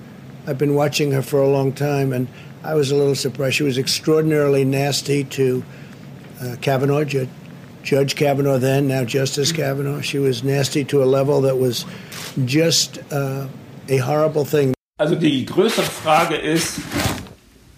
I've 0.46 0.58
been 0.58 0.74
watching 0.74 1.12
her 1.12 1.22
for 1.22 1.40
a 1.40 1.48
long 1.48 1.74
time 1.74 2.12
and 2.12 2.28
I 2.64 2.74
was 2.74 2.90
a 2.90 2.96
little 2.96 3.14
surprised. 3.14 3.56
She 3.56 3.64
was 3.64 3.78
extraordinarily 3.78 4.64
nasty 4.64 5.24
to 5.24 5.62
uh, 6.40 6.56
Kavanaugh, 6.60 7.04
Judge, 7.04 7.28
Judge 7.82 8.16
Kavanaugh 8.16 8.58
then, 8.58 8.88
now 8.88 9.04
Justice 9.04 9.52
Kavanaugh. 9.52 10.00
She 10.00 10.18
was 10.18 10.42
nasty 10.42 10.84
to 10.84 11.02
a 11.02 11.06
level 11.06 11.42
that 11.42 11.58
was 11.58 11.84
just 12.44 12.98
uh, 13.12 13.46
a 13.88 13.98
horrible 13.98 14.44
thing. 14.44 14.75
Also 14.98 15.14
die 15.14 15.44
größere 15.44 15.84
Frage 15.84 16.36
ist, 16.36 16.80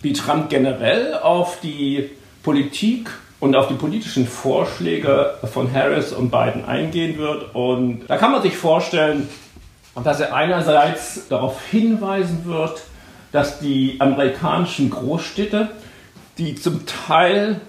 wie 0.02 0.12
Trump 0.12 0.50
generell 0.50 1.14
auf 1.14 1.58
die 1.58 2.10
Politik 2.44 3.10
und 3.40 3.56
auf 3.56 3.66
die 3.66 3.74
politischen 3.74 4.24
Vorschläge 4.24 5.34
von 5.52 5.72
Harris 5.74 6.12
und 6.12 6.30
Biden 6.30 6.64
eingehen 6.64 7.18
wird. 7.18 7.56
Und 7.56 8.02
da 8.06 8.18
kann 8.18 8.30
man 8.30 8.42
sich 8.42 8.56
vorstellen, 8.56 9.28
dass 10.04 10.20
er 10.20 10.32
einerseits 10.32 11.26
darauf 11.26 11.60
hinweisen 11.66 12.44
wird, 12.44 12.84
dass 13.32 13.58
die 13.58 13.96
amerikanischen 13.98 14.88
Großstädte, 14.88 15.70
die 16.38 16.54
zum 16.54 16.86
Teil 16.86 17.60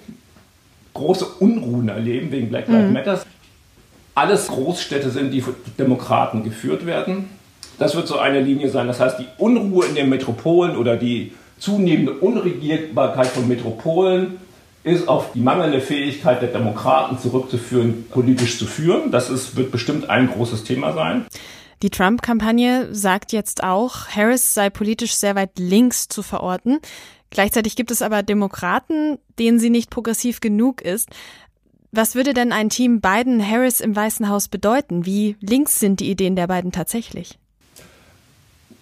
große 0.93 1.25
Unruhen 1.25 1.89
erleben 1.89 2.31
wegen 2.31 2.49
Black 2.49 2.67
Lives 2.67 2.85
mhm. 2.85 2.93
Matter, 2.93 3.23
alles 4.13 4.47
Großstädte 4.47 5.09
sind, 5.09 5.31
die 5.31 5.41
von 5.41 5.55
Demokraten 5.79 6.43
geführt 6.43 6.85
werden. 6.85 7.38
Das 7.79 7.95
wird 7.95 8.07
so 8.07 8.19
eine 8.19 8.41
Linie 8.41 8.69
sein. 8.69 8.87
Das 8.87 8.99
heißt, 8.99 9.19
die 9.19 9.27
Unruhe 9.37 9.85
in 9.85 9.95
den 9.95 10.09
Metropolen 10.09 10.75
oder 10.75 10.97
die 10.97 11.31
zunehmende 11.57 12.13
Unregierbarkeit 12.13 13.27
von 13.27 13.47
Metropolen 13.47 14.37
ist 14.83 15.07
auf 15.07 15.33
die 15.33 15.39
mangelnde 15.39 15.81
Fähigkeit 15.81 16.41
der 16.41 16.49
Demokraten 16.49 17.17
zurückzuführen, 17.17 18.05
politisch 18.09 18.57
zu 18.57 18.65
führen. 18.65 19.11
Das 19.11 19.29
ist, 19.29 19.55
wird 19.55 19.71
bestimmt 19.71 20.09
ein 20.09 20.29
großes 20.29 20.63
Thema 20.63 20.93
sein. 20.93 21.25
Die 21.81 21.89
Trump-Kampagne 21.89 22.93
sagt 22.93 23.31
jetzt 23.31 23.63
auch, 23.63 24.07
Harris 24.09 24.53
sei 24.53 24.69
politisch 24.69 25.15
sehr 25.15 25.35
weit 25.35 25.57
links 25.57 26.09
zu 26.09 26.21
verorten. 26.21 26.79
Gleichzeitig 27.29 27.75
gibt 27.75 27.91
es 27.91 28.01
aber 28.01 28.23
Demokraten, 28.23 29.17
denen 29.37 29.59
sie 29.59 29.69
nicht 29.69 29.89
progressiv 29.89 30.41
genug 30.41 30.81
ist. 30.81 31.09
Was 31.91 32.15
würde 32.15 32.33
denn 32.33 32.51
ein 32.51 32.69
Team 32.69 33.01
Biden-Harris 33.01 33.79
im 33.79 33.95
Weißen 33.95 34.27
Haus 34.27 34.47
bedeuten? 34.47 35.05
Wie 35.05 35.37
links 35.39 35.79
sind 35.79 36.01
die 36.01 36.09
Ideen 36.09 36.35
der 36.35 36.47
beiden 36.47 36.71
tatsächlich? 36.71 37.39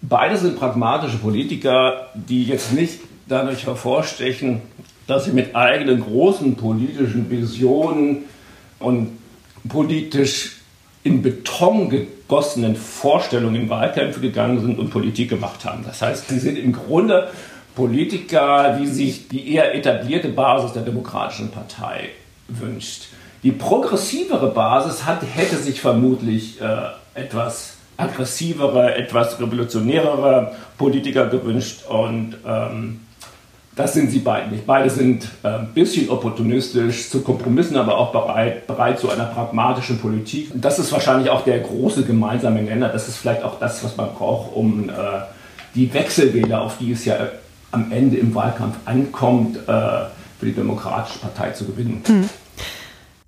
Beide 0.02 0.38
sind 0.38 0.58
pragmatische 0.58 1.18
Politiker, 1.18 2.08
die 2.14 2.44
jetzt 2.44 2.72
nicht 2.74 3.00
dadurch 3.28 3.66
hervorstechen, 3.66 4.62
dass 5.08 5.26
sie 5.26 5.32
mit 5.32 5.56
eigenen 5.56 6.02
großen 6.02 6.56
politischen 6.56 7.30
Visionen 7.30 8.26
und 8.80 9.18
politisch 9.68 10.58
in 11.04 11.22
Beton 11.22 11.90
gegossenen 11.90 12.76
Vorstellungen 12.76 13.56
in 13.56 13.70
Wahlkämpfe 13.70 14.20
gegangen 14.20 14.60
sind 14.60 14.78
und 14.78 14.90
Politik 14.90 15.30
gemacht 15.30 15.66
haben. 15.66 15.84
Das 15.86 16.02
heißt, 16.02 16.28
sie 16.28 16.40
sind 16.40 16.58
im 16.58 16.74
Grunde 16.74 17.30
Politiker, 17.76 18.78
die 18.80 18.88
sich 18.88 19.28
die 19.28 19.54
eher 19.54 19.74
etablierte 19.76 20.30
Basis 20.30 20.74
der 20.74 20.84
Demokratischen 20.84 21.52
Partei 21.52 22.10
wünscht. 22.48 23.04
Die 23.44 23.52
progressivere 23.52 24.52
Basis 24.52 25.06
hat, 25.06 25.22
hätte 25.36 25.58
sich 25.58 25.80
vermutlich 25.80 26.60
äh, 26.60 26.66
etwas 27.14 27.77
aggressivere, 27.98 28.96
etwas 28.96 29.40
revolutionärere 29.40 30.54
Politiker 30.78 31.28
gewünscht 31.28 31.86
und 31.90 32.36
ähm, 32.46 33.00
das 33.78 33.94
sind 33.94 34.10
sie 34.10 34.20
beide 34.20 34.50
nicht. 34.50 34.66
Beide 34.66 34.90
sind 34.90 35.28
äh, 35.44 35.50
ein 35.50 35.68
bisschen 35.74 36.10
opportunistisch, 36.10 37.10
zu 37.10 37.22
Kompromissen, 37.22 37.78
aber 37.78 37.98
auch 37.98 38.12
bereit, 38.12 38.66
bereit 38.66 39.00
zu 39.00 39.10
einer 39.10 39.26
pragmatischen 39.26 40.00
Politik. 40.00 40.50
Das 40.56 40.80
ist 40.80 40.92
wahrscheinlich 40.92 41.30
auch 41.30 41.44
der 41.44 41.60
große 41.60 42.04
gemeinsame 42.04 42.64
Nenner. 42.64 42.90
Das 42.90 43.08
ist 43.08 43.18
vielleicht 43.18 43.44
auch 43.44 43.60
das, 43.60 43.84
was 43.84 43.96
man 43.96 44.14
braucht, 44.16 44.56
um 44.56 44.90
äh, 44.90 44.94
die 45.76 45.94
Wechselwähler, 45.94 46.62
auf 46.62 46.80
die 46.80 46.92
es 46.92 47.06
ja 47.06 47.18
am 47.72 47.92
Ende 47.92 48.18
im 48.18 48.34
Wahlkampf 48.34 48.78
ankommt, 48.86 49.58
äh, 49.58 49.62
für 50.40 50.46
die 50.46 50.54
Demokratische 50.54 51.20
Partei 51.20 51.52
zu 51.52 51.66
gewinnen. 51.66 52.02
Hm. 52.06 52.30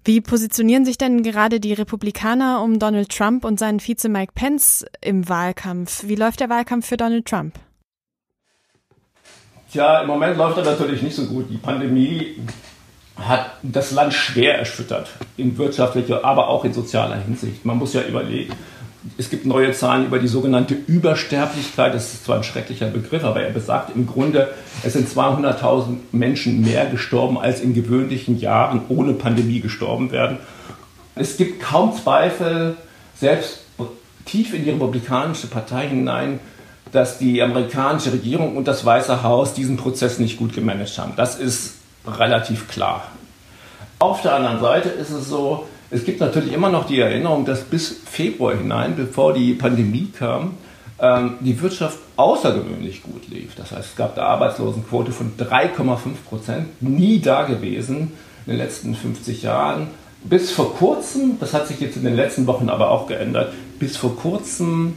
Wie 0.06 0.22
positionieren 0.22 0.86
sich 0.86 0.98
denn 0.98 1.24
gerade 1.24 1.60
die 1.60 1.74
Republikaner 1.74 2.62
um 2.64 2.80
Donald 2.80 3.10
Trump 3.10 3.44
und 3.44 3.60
seinen 3.60 3.80
Vize 3.80 4.08
Mike 4.08 4.32
Pence 4.34 4.86
im 5.02 5.28
Wahlkampf? 5.28 6.08
Wie 6.08 6.16
läuft 6.16 6.40
der 6.40 6.50
Wahlkampf 6.50 6.88
für 6.88 6.98
Donald 6.98 7.26
Trump? 7.26 7.56
Tja, 9.72 10.02
im 10.02 10.08
Moment 10.08 10.38
läuft 10.38 10.58
er 10.58 10.64
natürlich 10.64 11.02
nicht 11.02 11.16
so 11.16 11.26
gut. 11.26 11.50
Die 11.50 11.58
Pandemie 11.58 12.38
hat 13.18 13.58
das 13.62 13.92
Land 13.92 14.14
schwer 14.14 14.58
erschüttert, 14.58 15.10
in 15.38 15.58
wirtschaftlicher, 15.58 16.24
aber 16.24 16.48
auch 16.48 16.64
in 16.64 16.74
sozialer 16.74 17.18
Hinsicht. 17.18 17.66
Man 17.66 17.78
muss 17.78 17.94
ja 17.94 18.02
überlegen, 18.02 18.54
es 19.18 19.30
gibt 19.30 19.46
neue 19.46 19.72
Zahlen 19.72 20.06
über 20.06 20.20
die 20.20 20.28
sogenannte 20.28 20.74
Übersterblichkeit. 20.74 21.94
Das 21.94 22.14
ist 22.14 22.26
zwar 22.26 22.38
ein 22.38 22.44
schrecklicher 22.44 22.88
Begriff, 22.88 23.24
aber 23.24 23.42
er 23.42 23.52
besagt 23.52 23.96
im 23.96 24.06
Grunde, 24.06 24.50
es 24.84 24.94
sind 24.94 25.08
200.000 25.08 25.98
Menschen 26.12 26.62
mehr 26.62 26.86
gestorben, 26.86 27.38
als 27.38 27.62
in 27.62 27.74
gewöhnlichen 27.74 28.40
Jahren 28.40 28.82
ohne 28.90 29.14
Pandemie 29.14 29.62
gestorben 29.62 30.12
werden. 30.12 30.38
Es 31.16 31.38
gibt 31.38 31.62
kaum 31.62 31.96
Zweifel, 31.96 32.76
selbst 33.16 33.62
tief 34.26 34.54
in 34.54 34.64
die 34.64 34.70
republikanische 34.70 35.48
Partei 35.48 35.88
hinein, 35.88 36.40
dass 36.92 37.18
die 37.18 37.42
amerikanische 37.42 38.12
Regierung 38.12 38.58
und 38.58 38.68
das 38.68 38.86
Weiße 38.86 39.24
Haus 39.24 39.54
diesen 39.54 39.78
Prozess 39.78 40.20
nicht 40.20 40.38
gut 40.38 40.54
gemanagt 40.54 40.98
haben. 40.98 41.14
Das 41.16 41.38
ist 41.38 41.76
relativ 42.06 42.68
klar. 42.68 43.04
Auf 44.00 44.22
der 44.22 44.36
anderen 44.36 44.60
Seite 44.60 44.90
ist 44.90 45.10
es 45.10 45.28
so, 45.28 45.68
es 45.92 46.06
gibt 46.06 46.20
natürlich 46.20 46.54
immer 46.54 46.70
noch 46.70 46.86
die 46.86 47.00
Erinnerung, 47.00 47.46
dass 47.46 47.64
bis 47.64 48.02
Februar 48.06 48.56
hinein, 48.56 48.96
bevor 48.96 49.34
die 49.34 49.54
Pandemie 49.54 50.10
kam, 50.18 50.56
ähm, 51.02 51.36
die 51.40 51.60
Wirtschaft 51.62 51.98
außergewöhnlich 52.16 53.04
gut 53.04 53.28
lief. 53.30 53.56
Das 53.56 53.72
heißt, 53.72 53.92
es 53.92 53.96
gab 53.96 54.18
eine 54.18 54.28
Arbeitslosenquote 54.28 55.12
von 55.12 55.34
3,5 55.38 55.98
Prozent, 56.28 56.82
nie 56.82 57.20
da 57.20 57.44
gewesen 57.44 58.12
in 58.46 58.54
den 58.54 58.58
letzten 58.58 58.94
50 58.94 59.44
Jahren. 59.44 59.88
Bis 60.24 60.52
vor 60.52 60.76
kurzem, 60.76 61.40
das 61.40 61.54
hat 61.54 61.68
sich 61.68 61.80
jetzt 61.80 61.96
in 61.96 62.04
den 62.04 62.16
letzten 62.16 62.46
Wochen 62.46 62.70
aber 62.70 62.92
auch 62.92 63.08
geändert, 63.08 63.54
bis 63.80 63.96
vor 63.96 64.16
kurzem 64.18 64.96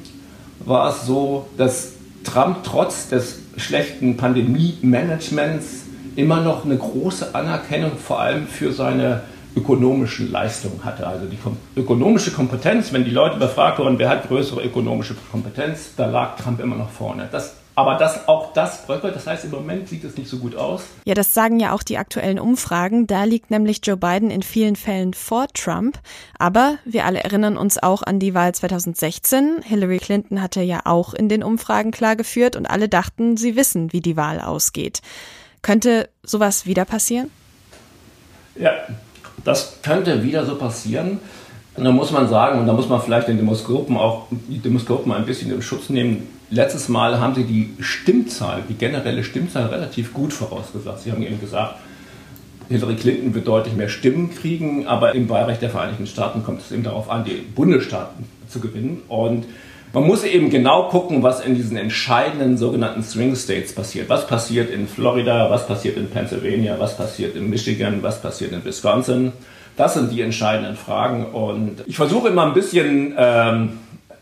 war 0.59 0.91
es 0.91 1.07
so, 1.07 1.47
dass 1.57 1.93
Trump 2.25 2.59
trotz 2.65 3.09
des 3.09 3.39
schlechten 3.57 4.17
Pandemie-Managements 4.17 5.85
immer 6.17 6.41
noch 6.41 6.65
eine 6.65 6.77
große 6.77 7.35
Anerkennung 7.35 7.93
vor 7.97 8.21
allem 8.21 8.47
für 8.47 8.73
seine 8.73 9.23
ökonomischen 9.57 10.31
Leistungen 10.31 10.85
hatte. 10.85 11.07
Also 11.07 11.27
die 11.27 11.39
ökonomische 11.77 12.31
Kompetenz, 12.31 12.93
wenn 12.93 13.05
die 13.05 13.11
Leute 13.11 13.39
befragt 13.39 13.79
wurden, 13.79 13.99
wer 13.99 14.09
hat 14.09 14.29
größere 14.29 14.63
ökonomische 14.63 15.15
Kompetenz, 15.31 15.95
da 15.97 16.07
lag 16.07 16.37
Trump 16.37 16.61
immer 16.61 16.77
noch 16.77 16.91
vorne. 16.91 17.29
Das 17.31 17.57
aber 17.75 17.95
das, 17.95 18.29
auch 18.29 18.53
das 18.53 18.85
bröckelt, 18.85 19.17
das 19.17 19.27
heißt, 19.27 19.47
im 19.47 19.51
Moment 19.51 19.89
sieht 19.89 20.05
es 20.05 20.19
nicht 20.19 20.29
so 20.29 20.39
gut 20.39 20.57
aus. 20.57 20.85
Ja, 21.07 21.15
das 21.15 21.33
sagen 21.33 21.59
ja 21.59 21.73
auch 21.73 21.83
die 21.83 21.97
aktuellen 21.97 22.39
Umfragen. 22.39 23.07
Da 23.07 23.25
liegt 23.25 23.51
nämlich 23.51 23.81
Joe 23.83 23.97
Biden 23.97 24.31
in 24.31 24.43
vielen 24.43 24.77
Fällen 24.77 25.15
vor 25.15 25.47
Trump. 25.55 25.99
Aber 26.39 26.77
wir 26.85 27.07
alle 27.07 27.25
erinnern 27.25 27.57
uns 27.57 27.83
auch 27.83 28.03
an 28.03 28.19
die 28.19 28.35
Wahl 28.35 28.55
2016. 28.55 29.63
Hillary 29.65 29.99
Clinton 29.99 30.43
hatte 30.43 30.61
ja 30.61 30.83
auch 30.85 31.15
in 31.15 31.31
den 31.31 31.43
Umfragen 31.43 31.93
klar 31.93 32.15
geführt 32.15 32.57
und 32.57 32.67
alle 32.67 32.91
dachten, 32.91 33.39
sie 33.39 33.57
wissen, 33.57 33.93
wie 33.95 34.03
die 34.03 34.19
Wahl 34.19 34.41
ausgeht. 34.41 35.01
Könnte 35.63 36.11
sowas 36.23 36.67
wieder 36.67 36.85
passieren? 36.85 37.31
Ja, 38.55 38.73
das 39.45 39.79
könnte 39.83 40.23
wieder 40.23 40.47
so 40.47 40.57
passieren. 40.57 41.19
Da 41.77 41.91
muss 41.91 42.11
man 42.11 42.29
sagen, 42.29 42.61
und 42.61 42.67
da 42.67 42.75
muss 42.75 42.89
man 42.89 43.01
vielleicht 43.01 43.29
den 43.29 43.39
Demoskopen 43.39 43.97
auch 43.97 44.27
die 44.31 44.59
Demoskopen 44.59 45.11
ein 45.13 45.25
bisschen 45.25 45.51
im 45.51 45.63
Schutz 45.63 45.89
nehmen. 45.89 46.29
Letztes 46.51 46.91
Mal 46.91 47.19
haben 47.19 47.35
sie 47.35 47.45
die 47.45 47.75
Stimmzahl, 47.81 48.63
die 48.69 48.75
generelle 48.75 49.25
Stimmzahl 49.25 49.67
relativ 49.67 50.13
gut 50.13 50.35
vorausgesagt. 50.35 51.01
Sie 51.01 51.11
haben 51.11 51.23
eben 51.23 51.41
gesagt, 51.41 51.77
Hillary 52.69 52.97
Clinton 52.97 53.35
wird 53.35 53.49
deutlich 53.49 53.75
mehr 53.75 53.89
Stimmen 53.89 54.35
kriegen, 54.35 54.87
aber 54.87 55.15
im 55.15 55.29
Wahlrecht 55.29 55.63
der 55.63 55.71
Vereinigten 55.71 56.07
Staaten 56.07 56.43
kommt 56.45 56.61
es 56.61 56.73
eben 56.73 56.83
darauf 56.83 57.11
an, 57.11 57.25
die 57.25 57.37
Bundesstaaten 57.55 58.27
zu 58.49 58.61
gewinnen. 58.61 59.03
Und 59.09 59.47
man 59.93 60.07
muss 60.07 60.25
eben 60.25 60.49
genau 60.49 60.89
gucken, 60.89 61.23
was 61.23 61.45
in 61.45 61.55
diesen 61.55 61.77
entscheidenden 61.77 62.57
sogenannten 62.57 63.03
Swing 63.03 63.37
States 63.37 63.75
passiert. 63.75 64.09
Was 64.09 64.27
passiert 64.27 64.71
in 64.71 64.89
Florida, 64.89 65.51
was 65.51 65.67
passiert 65.67 65.97
in 65.97 66.09
Pennsylvania, 66.09 66.77
was 66.79 66.97
passiert 66.97 67.37
in 67.37 67.51
Michigan, 67.51 68.03
was 68.03 68.23
passiert 68.23 68.53
in 68.53 68.65
Wisconsin. 68.65 69.33
Das 69.77 69.95
sind 69.95 70.11
die 70.13 70.23
entscheidenden 70.23 70.77
Fragen. 70.77 71.27
Und 71.27 71.85
ich 71.87 71.97
versuche 71.97 72.29
immer 72.29 72.47
ein 72.47 72.55
bisschen, 72.55 73.15
ähm, 73.19 73.79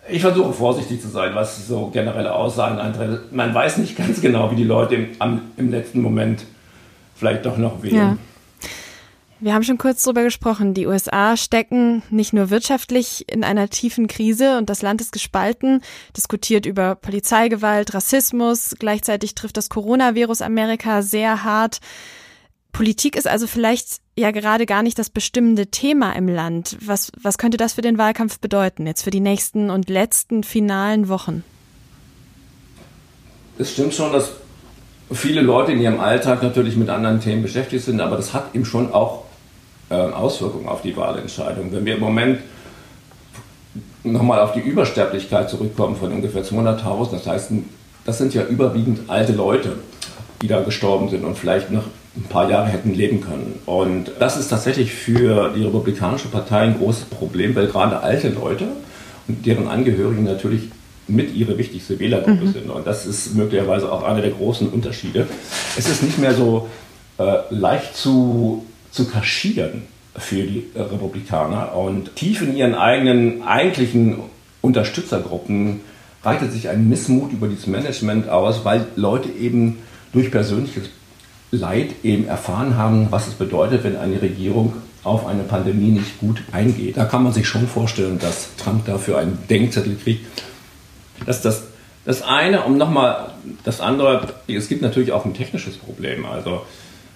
ich 0.08 0.22
versuche 0.22 0.52
vorsichtig 0.52 1.00
zu 1.00 1.08
sein, 1.08 1.34
was 1.34 1.68
so 1.68 1.86
generelle 1.92 2.34
Aussagen 2.34 2.78
antritt. 2.78 3.32
Man 3.32 3.54
weiß 3.54 3.78
nicht 3.78 3.96
ganz 3.96 4.20
genau, 4.20 4.50
wie 4.50 4.56
die 4.56 4.64
Leute 4.64 4.96
im, 4.96 5.08
am, 5.20 5.42
im 5.56 5.70
letzten 5.70 6.02
Moment 6.02 6.44
vielleicht 7.14 7.46
doch 7.46 7.58
noch 7.58 7.82
wählen. 7.82 7.96
Ja. 7.96 8.16
Wir 9.42 9.54
haben 9.54 9.62
schon 9.62 9.78
kurz 9.78 10.02
darüber 10.02 10.22
gesprochen. 10.22 10.74
Die 10.74 10.86
USA 10.86 11.34
stecken 11.34 12.02
nicht 12.10 12.34
nur 12.34 12.50
wirtschaftlich 12.50 13.24
in 13.26 13.42
einer 13.42 13.70
tiefen 13.70 14.06
Krise 14.06 14.58
und 14.58 14.68
das 14.68 14.82
Land 14.82 15.00
ist 15.00 15.12
gespalten, 15.12 15.80
diskutiert 16.14 16.66
über 16.66 16.94
Polizeigewalt, 16.94 17.94
Rassismus. 17.94 18.74
Gleichzeitig 18.78 19.34
trifft 19.34 19.56
das 19.56 19.70
Coronavirus 19.70 20.42
Amerika 20.42 21.00
sehr 21.00 21.42
hart. 21.42 21.80
Politik 22.72 23.16
ist 23.16 23.26
also 23.26 23.46
vielleicht 23.46 24.00
ja 24.14 24.30
gerade 24.30 24.66
gar 24.66 24.82
nicht 24.82 24.98
das 24.98 25.08
bestimmende 25.08 25.68
Thema 25.68 26.12
im 26.12 26.28
Land. 26.28 26.76
Was, 26.84 27.10
was 27.20 27.38
könnte 27.38 27.56
das 27.56 27.72
für 27.72 27.82
den 27.82 27.96
Wahlkampf 27.96 28.40
bedeuten, 28.40 28.86
jetzt 28.86 29.02
für 29.02 29.10
die 29.10 29.20
nächsten 29.20 29.70
und 29.70 29.88
letzten 29.88 30.44
finalen 30.44 31.08
Wochen? 31.08 31.44
Es 33.58 33.72
stimmt 33.72 33.94
schon, 33.94 34.12
dass 34.12 34.32
viele 35.10 35.40
Leute 35.40 35.72
in 35.72 35.80
ihrem 35.80 35.98
Alltag 35.98 36.42
natürlich 36.42 36.76
mit 36.76 36.90
anderen 36.90 37.22
Themen 37.22 37.42
beschäftigt 37.42 37.86
sind, 37.86 38.02
aber 38.02 38.16
das 38.16 38.34
hat 38.34 38.54
eben 38.54 38.66
schon 38.66 38.92
auch 38.92 39.29
Auswirkungen 39.94 40.68
auf 40.68 40.82
die 40.82 40.96
Wahlentscheidung. 40.96 41.72
Wenn 41.72 41.84
wir 41.84 41.94
im 41.94 42.00
Moment 42.00 42.40
nochmal 44.02 44.40
auf 44.40 44.52
die 44.52 44.60
Übersterblichkeit 44.60 45.50
zurückkommen 45.50 45.96
von 45.96 46.12
ungefähr 46.12 46.44
200.000, 46.44 47.12
das 47.12 47.26
heißt, 47.26 47.52
das 48.04 48.18
sind 48.18 48.34
ja 48.34 48.44
überwiegend 48.44 49.08
alte 49.08 49.32
Leute, 49.32 49.76
die 50.42 50.48
da 50.48 50.62
gestorben 50.62 51.08
sind 51.08 51.24
und 51.24 51.36
vielleicht 51.36 51.70
noch 51.70 51.84
ein 52.16 52.24
paar 52.24 52.50
Jahre 52.50 52.68
hätten 52.68 52.94
leben 52.94 53.20
können. 53.20 53.60
Und 53.66 54.12
das 54.18 54.36
ist 54.36 54.48
tatsächlich 54.48 54.92
für 54.92 55.52
die 55.54 55.62
Republikanische 55.62 56.28
Partei 56.28 56.60
ein 56.60 56.78
großes 56.78 57.04
Problem, 57.04 57.54
weil 57.54 57.68
gerade 57.68 58.00
alte 58.00 58.28
Leute 58.30 58.66
und 59.28 59.46
deren 59.46 59.68
Angehörigen 59.68 60.24
natürlich 60.24 60.70
mit 61.06 61.34
ihre 61.34 61.58
wichtigste 61.58 61.98
Wählergruppe 61.98 62.44
mhm. 62.44 62.52
sind. 62.52 62.70
Und 62.70 62.86
das 62.86 63.06
ist 63.06 63.34
möglicherweise 63.34 63.90
auch 63.90 64.02
einer 64.02 64.22
der 64.22 64.30
großen 64.30 64.68
Unterschiede. 64.68 65.26
Es 65.76 65.88
ist 65.88 66.02
nicht 66.02 66.18
mehr 66.18 66.34
so 66.34 66.68
äh, 67.18 67.38
leicht 67.50 67.96
zu 67.96 68.64
zu 68.90 69.06
kaschieren 69.06 69.82
für 70.16 70.42
die 70.42 70.66
Republikaner. 70.74 71.74
Und 71.76 72.14
tief 72.16 72.42
in 72.42 72.56
ihren 72.56 72.74
eigenen 72.74 73.42
eigentlichen 73.42 74.18
Unterstützergruppen 74.60 75.80
breitet 76.22 76.52
sich 76.52 76.68
ein 76.68 76.88
Missmut 76.88 77.32
über 77.32 77.48
dieses 77.48 77.66
Management 77.66 78.28
aus, 78.28 78.64
weil 78.64 78.86
Leute 78.96 79.28
eben 79.30 79.78
durch 80.12 80.30
persönliches 80.30 80.90
Leid 81.50 81.90
eben 82.02 82.26
erfahren 82.26 82.76
haben, 82.76 83.08
was 83.10 83.26
es 83.26 83.34
bedeutet, 83.34 83.84
wenn 83.84 83.96
eine 83.96 84.20
Regierung 84.20 84.74
auf 85.02 85.26
eine 85.26 85.42
Pandemie 85.42 85.90
nicht 85.90 86.18
gut 86.18 86.42
eingeht. 86.52 86.96
Da 86.96 87.06
kann 87.06 87.22
man 87.22 87.32
sich 87.32 87.48
schon 87.48 87.66
vorstellen, 87.66 88.18
dass 88.18 88.54
Trump 88.56 88.84
dafür 88.84 89.18
einen 89.18 89.38
Denkzettel 89.48 89.96
kriegt. 89.96 90.26
Dass 91.26 91.40
das, 91.42 91.64
das 92.04 92.22
eine, 92.22 92.62
um 92.62 92.76
nochmal 92.76 93.32
das 93.64 93.80
andere, 93.80 94.34
es 94.46 94.68
gibt 94.68 94.82
natürlich 94.82 95.12
auch 95.12 95.24
ein 95.24 95.34
technisches 95.34 95.76
Problem. 95.76 96.26
Also 96.26 96.62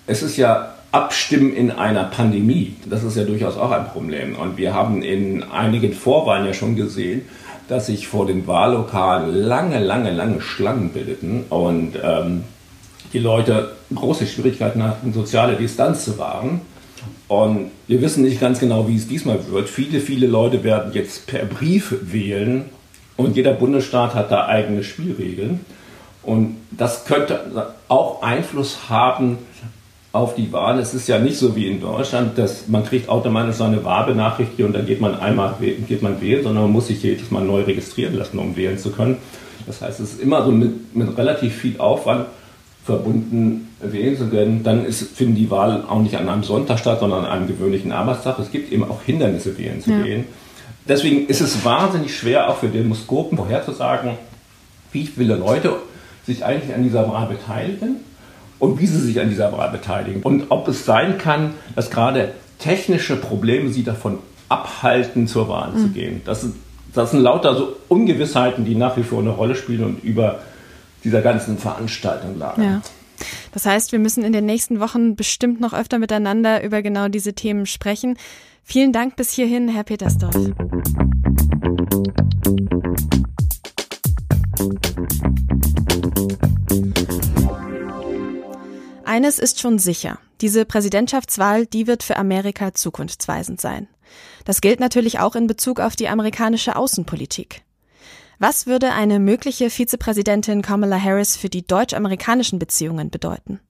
es 0.07 0.23
ist 0.23 0.37
ja 0.37 0.75
Abstimmen 0.95 1.53
in 1.53 1.73
einer 1.73 2.05
Pandemie. 2.05 2.77
Das 2.89 3.03
ist 3.03 3.17
ja 3.17 3.25
durchaus 3.25 3.57
auch 3.57 3.73
ein 3.73 3.89
Problem. 3.89 4.37
Und 4.37 4.57
wir 4.57 4.75
haben 4.75 5.03
in 5.03 5.43
einigen 5.43 5.93
Vorwahlen 5.93 6.47
ja 6.47 6.55
schon 6.55 6.77
gesehen, 6.77 7.23
dass 7.67 7.87
sich 7.87 8.07
vor 8.07 8.27
den 8.27 8.47
Wahllokalen 8.47 9.35
lange, 9.35 9.83
lange, 9.83 10.13
lange 10.13 10.41
Schlangen 10.41 10.91
bildeten 10.91 11.47
und 11.49 11.95
ähm, 12.01 12.45
die 13.13 13.19
Leute 13.19 13.73
große 13.93 14.25
Schwierigkeiten 14.25 14.85
hatten, 14.85 15.13
soziale 15.13 15.57
Distanz 15.57 16.05
zu 16.05 16.17
wahren. 16.17 16.61
Und 17.27 17.73
wir 17.89 18.01
wissen 18.01 18.23
nicht 18.23 18.41
ganz 18.41 18.61
genau, 18.61 18.87
wie 18.87 18.95
es 18.95 19.09
diesmal 19.09 19.41
wird. 19.51 19.69
Viele, 19.69 19.99
viele 19.99 20.29
Leute 20.29 20.63
werden 20.63 20.93
jetzt 20.93 21.27
per 21.27 21.45
Brief 21.45 21.93
wählen 22.03 22.67
und 23.17 23.35
jeder 23.35 23.55
Bundesstaat 23.55 24.15
hat 24.15 24.31
da 24.31 24.47
eigene 24.47 24.85
Spielregeln. 24.85 25.59
Und 26.23 26.57
das 26.71 27.05
könnte 27.05 27.75
auch 27.89 28.23
Einfluss 28.23 28.89
haben 28.89 29.39
auf 30.15 30.37
die 30.37 30.53
Wahl. 30.53 30.79
Es 30.79 30.95
ist 30.95 31.09
ja 31.09 31.19
nicht 31.19 31.37
so 31.37 31.57
wie 31.57 31.67
in 31.67 31.81
Deutschland, 31.81 32.39
dass 32.39 32.69
man 32.69 32.85
kriegt 32.85 33.09
automatisch 33.09 33.57
seine 33.57 33.85
Wahlbenachrichtigung 33.85 34.69
und 34.69 34.73
dann 34.73 34.87
geht 34.87 35.01
man 35.01 35.19
einmal 35.19 35.57
geht 35.61 36.03
man 36.03 36.21
wählen, 36.21 36.45
sondern 36.45 36.65
man 36.65 36.73
muss 36.73 36.87
sich 36.87 37.03
jedes 37.03 37.33
Mal 37.33 37.45
neu 37.45 37.63
registrieren 37.63 38.15
lassen, 38.15 38.39
um 38.39 38.57
wählen 38.57 38.79
zu 38.79 38.93
können. 38.93 39.17
Das 39.67 39.83
heißt, 39.83 39.99
es 39.99 40.13
ist 40.13 40.21
immer 40.21 40.45
so 40.45 40.53
mit, 40.53 40.95
mit 40.95 41.19
relativ 41.19 41.57
viel 41.57 41.81
Aufwand 41.81 42.27
verbunden, 42.85 43.71
wählen 43.81 44.17
zu 44.17 44.29
können. 44.29 44.63
Dann 44.63 44.85
ist, 44.85 45.17
finden 45.17 45.35
die 45.35 45.51
Wahlen 45.51 45.85
auch 45.85 46.01
nicht 46.01 46.15
an 46.17 46.29
einem 46.29 46.45
Sonntag 46.45 46.79
statt, 46.79 47.01
sondern 47.01 47.25
an 47.25 47.31
einem 47.33 47.49
gewöhnlichen 47.49 47.91
Arbeitstag. 47.91 48.39
Es 48.39 48.53
gibt 48.53 48.71
eben 48.71 48.85
auch 48.85 49.03
Hindernisse, 49.03 49.59
wählen 49.59 49.81
zu 49.81 49.91
ja. 49.91 50.03
gehen. 50.03 50.27
Deswegen 50.87 51.27
ist 51.27 51.41
es 51.41 51.65
wahnsinnig 51.65 52.17
schwer, 52.17 52.49
auch 52.49 52.59
für 52.59 52.69
Demoskopen 52.69 53.37
vorherzusagen, 53.37 54.13
wie 54.93 55.07
viele 55.07 55.35
Leute 55.35 55.73
sich 56.25 56.45
eigentlich 56.45 56.73
an 56.73 56.85
dieser 56.85 57.09
Wahl 57.09 57.27
beteiligen 57.27 57.97
und 58.65 58.81
wie 58.81 58.87
sie 58.87 58.99
sich 58.99 59.21
an 59.21 59.29
dieser 59.29 59.53
Wahl 59.53 59.71
beteiligen. 59.71 60.23
Und 60.23 60.47
ob 60.49 60.67
es 60.69 60.87
sein 60.87 61.19
kann, 61.19 61.53
dass 61.77 61.91
gerade 61.91 62.33
technische 62.59 63.17
Probleme 63.17 63.69
sie 63.71 63.85
davon 63.85 64.19
abhalten, 64.49 65.27
zur 65.27 65.49
Wahl 65.49 65.73
mhm. 65.73 65.79
zu 65.79 65.89
gehen. 65.89 66.23
Das 66.25 66.41
sind, 66.41 66.55
das 66.95 67.11
sind 67.11 67.21
lauter 67.21 67.55
so 67.57 67.77
Ungewissheiten, 67.89 68.65
die 68.65 68.75
nach 68.75 68.97
wie 68.97 69.03
vor 69.03 69.21
eine 69.21 69.31
Rolle 69.31 69.55
spielen 69.55 69.85
und 69.85 70.03
über 70.03 70.41
dieser 71.05 71.21
ganzen 71.21 71.59
Veranstaltung 71.59 72.39
lagen. 72.39 72.63
Ja. 72.63 72.83
Das 73.53 73.67
heißt, 73.67 73.93
wir 73.93 73.99
müssen 73.99 74.25
in 74.25 74.33
den 74.33 74.47
nächsten 74.47 74.81
Wochen 74.81 75.15
bestimmt 75.15 75.61
noch 75.61 75.75
öfter 75.75 75.99
miteinander 75.99 76.65
über 76.65 76.81
genau 76.81 77.09
diese 77.09 77.35
Themen 77.35 77.67
sprechen. 77.67 78.17
Vielen 78.63 78.93
Dank 78.93 79.17
bis 79.17 79.31
hierhin, 79.31 79.69
Herr 79.69 79.85
Petersdorf. 79.85 80.35
Eines 89.05 89.39
ist 89.39 89.61
schon 89.61 89.79
sicher. 89.79 90.19
Diese 90.41 90.65
Präsidentschaftswahl, 90.65 91.67
die 91.67 91.87
wird 91.87 92.03
für 92.03 92.17
Amerika 92.17 92.73
zukunftsweisend 92.75 93.61
sein. 93.61 93.87
Das 94.45 94.61
gilt 94.61 94.81
natürlich 94.81 95.21
auch 95.21 95.35
in 95.35 95.47
Bezug 95.47 95.81
auf 95.81 95.97
die 95.97 96.09
amerikanische 96.09 96.77
Außenpolitik. 96.77 97.63
Was 98.39 98.67
würde 98.67 98.93
eine 98.93 99.21
mögliche 99.21 99.71
Vizepräsidentin 99.71 100.63
Kamala 100.63 101.01
Harris 101.01 101.37
für 101.37 101.49
die 101.49 101.67
deutsch-amerikanischen 101.67 102.59
Beziehungen 102.59 103.11
bedeuten? 103.11 103.61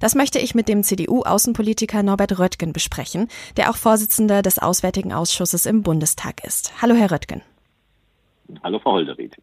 Das 0.00 0.14
möchte 0.14 0.38
ich 0.38 0.54
mit 0.54 0.68
dem 0.68 0.82
CDU-Außenpolitiker 0.82 2.02
Norbert 2.02 2.38
Röttgen 2.38 2.72
besprechen, 2.72 3.28
der 3.56 3.70
auch 3.70 3.76
Vorsitzender 3.76 4.42
des 4.42 4.58
Auswärtigen 4.60 5.12
Ausschusses 5.12 5.66
im 5.66 5.82
Bundestag 5.82 6.44
ist. 6.44 6.80
Hallo, 6.80 6.94
Herr 6.94 7.10
Röttgen. 7.10 7.42
Hallo, 8.62 8.78
Frau 8.78 8.92
Holderried. 8.92 9.36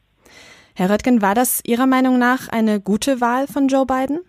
Herr 0.74 0.90
Röttgen, 0.90 1.22
war 1.22 1.36
das 1.36 1.60
Ihrer 1.66 1.86
Meinung 1.86 2.18
nach 2.18 2.48
eine 2.48 2.80
gute 2.80 3.20
Wahl 3.20 3.48
von 3.48 3.68
Joe 3.68 3.86
Biden? 3.86 4.22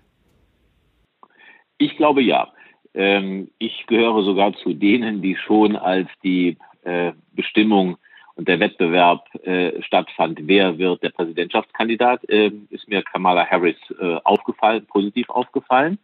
Ich 1.82 1.96
glaube 1.96 2.22
ja. 2.22 2.48
Ähm, 2.94 3.48
ich 3.58 3.86
gehöre 3.88 4.22
sogar 4.22 4.54
zu 4.54 4.72
denen, 4.72 5.20
die 5.20 5.34
schon 5.34 5.74
als 5.74 6.08
die 6.22 6.58
äh, 6.84 7.12
Bestimmung 7.34 7.96
und 8.36 8.46
der 8.46 8.60
Wettbewerb 8.60 9.26
äh, 9.44 9.82
stattfand, 9.82 10.38
wer 10.42 10.78
wird 10.78 11.02
der 11.02 11.10
Präsidentschaftskandidat, 11.10 12.28
äh, 12.28 12.52
ist 12.70 12.88
mir 12.88 13.02
Kamala 13.02 13.44
Harris 13.46 13.76
äh, 14.00 14.16
aufgefallen, 14.22 14.86
positiv 14.86 15.28
aufgefallen. 15.28 15.98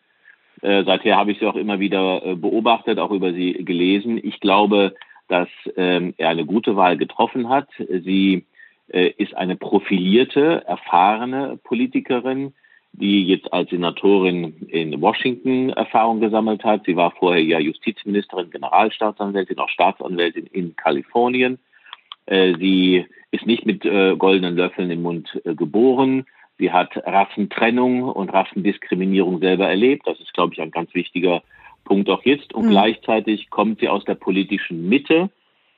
Äh, 0.62 0.82
seither 0.82 1.16
habe 1.16 1.30
ich 1.30 1.38
sie 1.38 1.46
auch 1.46 1.54
immer 1.54 1.78
wieder 1.78 2.24
äh, 2.24 2.34
beobachtet, 2.34 2.98
auch 2.98 3.12
über 3.12 3.32
sie 3.32 3.52
gelesen. 3.64 4.18
Ich 4.20 4.40
glaube, 4.40 4.94
dass 5.28 5.48
ähm, 5.76 6.12
er 6.16 6.30
eine 6.30 6.44
gute 6.44 6.74
Wahl 6.74 6.96
getroffen 6.96 7.48
hat. 7.48 7.68
Sie 7.78 8.44
ist 8.90 9.36
eine 9.36 9.54
profilierte, 9.56 10.64
erfahrene 10.66 11.58
Politikerin, 11.62 12.54
die 12.92 13.26
jetzt 13.26 13.52
als 13.52 13.70
Senatorin 13.70 14.66
in 14.68 15.00
Washington 15.00 15.70
Erfahrung 15.70 16.20
gesammelt 16.20 16.64
hat. 16.64 16.84
Sie 16.86 16.96
war 16.96 17.12
vorher 17.12 17.42
ja 17.42 17.58
Justizministerin, 17.58 18.50
Generalstaatsanwältin, 18.50 19.58
auch 19.58 19.68
Staatsanwältin 19.68 20.46
in 20.46 20.74
Kalifornien. 20.74 21.58
Äh, 22.26 22.54
sie 22.58 23.06
ist 23.30 23.46
nicht 23.46 23.66
mit 23.66 23.84
äh, 23.84 24.16
goldenen 24.16 24.56
Löffeln 24.56 24.90
im 24.90 25.02
Mund 25.02 25.40
äh, 25.44 25.54
geboren. 25.54 26.26
Sie 26.58 26.72
hat 26.72 26.96
Rassentrennung 26.96 28.02
und 28.02 28.30
Rassendiskriminierung 28.30 29.38
selber 29.38 29.68
erlebt. 29.68 30.06
Das 30.06 30.18
ist, 30.18 30.34
glaube 30.34 30.54
ich, 30.54 30.60
ein 30.60 30.72
ganz 30.72 30.92
wichtiger 30.94 31.42
Punkt 31.84 32.10
auch 32.10 32.24
jetzt. 32.24 32.52
Und 32.52 32.66
mhm. 32.66 32.70
gleichzeitig 32.70 33.48
kommt 33.50 33.80
sie 33.80 33.88
aus 33.88 34.04
der 34.04 34.16
politischen 34.16 34.88
Mitte, 34.88 35.30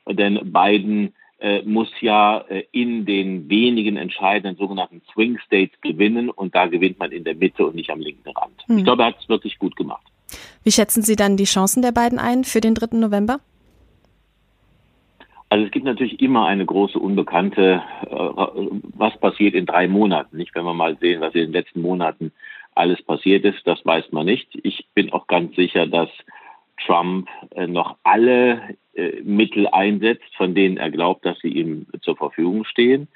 denn 0.07 0.51
Biden 0.51 1.13
äh, 1.41 1.63
muss 1.63 1.89
ja 2.01 2.45
äh, 2.49 2.63
in 2.71 3.05
den 3.05 3.49
wenigen 3.49 3.97
entscheidenden 3.97 4.57
sogenannten 4.57 5.01
Swing 5.11 5.39
States 5.39 5.73
gewinnen 5.81 6.29
und 6.29 6.53
da 6.53 6.67
gewinnt 6.67 6.99
man 6.99 7.11
in 7.11 7.23
der 7.23 7.35
Mitte 7.35 7.65
und 7.65 7.75
nicht 7.75 7.89
am 7.89 7.99
linken 7.99 8.29
Rand. 8.29 8.63
Mhm. 8.67 8.77
Ich 8.77 8.83
glaube, 8.83 9.03
er 9.03 9.07
hat 9.07 9.17
es 9.19 9.27
wirklich 9.27 9.57
gut 9.57 9.75
gemacht. 9.75 10.05
Wie 10.63 10.71
schätzen 10.71 11.01
Sie 11.01 11.15
dann 11.15 11.37
die 11.37 11.45
Chancen 11.45 11.81
der 11.81 11.91
beiden 11.91 12.19
ein 12.19 12.43
für 12.43 12.61
den 12.61 12.75
3. 12.75 12.97
November? 12.97 13.39
Also 15.49 15.65
es 15.65 15.71
gibt 15.71 15.85
natürlich 15.85 16.21
immer 16.21 16.45
eine 16.45 16.65
große 16.65 16.97
Unbekannte, 16.97 17.81
äh, 18.03 18.15
was 18.95 19.17
passiert 19.19 19.55
in 19.55 19.65
drei 19.65 19.87
Monaten. 19.87 20.37
Nicht, 20.37 20.55
wenn 20.55 20.63
wir 20.63 20.73
mal 20.73 20.97
sehen, 20.99 21.21
was 21.21 21.33
in 21.33 21.41
den 21.41 21.51
letzten 21.53 21.81
Monaten 21.81 22.31
alles 22.75 23.01
passiert 23.01 23.43
ist, 23.43 23.65
das 23.65 23.85
weiß 23.85 24.11
man 24.11 24.27
nicht. 24.27 24.47
Ich 24.63 24.85
bin 24.93 25.11
auch 25.11 25.27
ganz 25.27 25.55
sicher, 25.55 25.87
dass 25.87 26.09
Trump 26.85 27.29
äh, 27.51 27.67
noch 27.67 27.97
alle 28.03 28.75
äh, 28.93 29.21
Mittel 29.21 29.67
einsetzt, 29.67 30.35
von 30.35 30.55
denen 30.55 30.77
er 30.77 30.91
glaubt, 30.91 31.25
dass 31.25 31.39
sie 31.39 31.49
ihm 31.49 31.87
zur 32.01 32.15
Verfügung 32.15 32.65
stehen. 32.65 33.07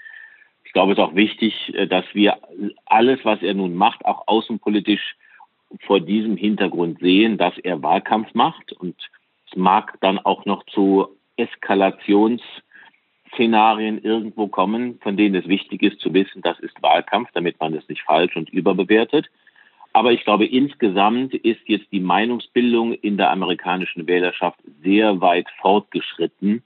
Ich 0.64 0.74
glaube, 0.74 0.92
es 0.92 0.98
ist 0.98 1.04
auch 1.04 1.16
wichtig, 1.16 1.74
dass 1.90 2.04
wir 2.14 2.38
alles, 2.86 3.20
was 3.24 3.42
er 3.42 3.54
nun 3.54 3.76
macht, 3.76 4.06
auch 4.06 4.28
außenpolitisch 4.28 5.16
vor 5.82 6.00
diesem 6.00 6.38
Hintergrund 6.38 7.00
sehen, 7.00 7.38
dass 7.38 7.58
er 7.60 7.82
Wahlkampf 7.82 8.34
macht. 8.34 8.72
Und 8.74 8.96
es 9.50 9.56
mag 9.56 9.98
dann 10.02 10.20
auch 10.20 10.46
noch 10.46 10.64
zu 10.66 11.08
Eskalationsszenarien 11.38 14.02
irgendwo 14.02 14.48
kommen, 14.48 15.00
von 15.00 15.18
denen 15.18 15.36
es 15.36 15.48
wichtig 15.48 15.84
ist 15.84 16.00
zu 16.00 16.14
wissen, 16.14 16.42
das 16.42 16.60
ist 16.60 16.82
Wahlkampf, 16.82 17.30
damit 17.34 17.60
man 17.60 17.74
es 17.74 17.90
nicht 17.90 18.04
falsch 18.04 18.36
und 18.36 18.50
überbewertet. 18.50 19.30
Aber 19.96 20.12
ich 20.12 20.26
glaube, 20.26 20.46
insgesamt 20.46 21.34
ist 21.34 21.62
jetzt 21.68 21.90
die 21.94 22.02
Meinungsbildung 22.02 22.92
in 22.96 23.16
der 23.16 23.32
amerikanischen 23.32 24.06
Wählerschaft 24.08 24.60
sehr 24.84 25.22
weit 25.22 25.48
fortgeschritten, 25.62 26.64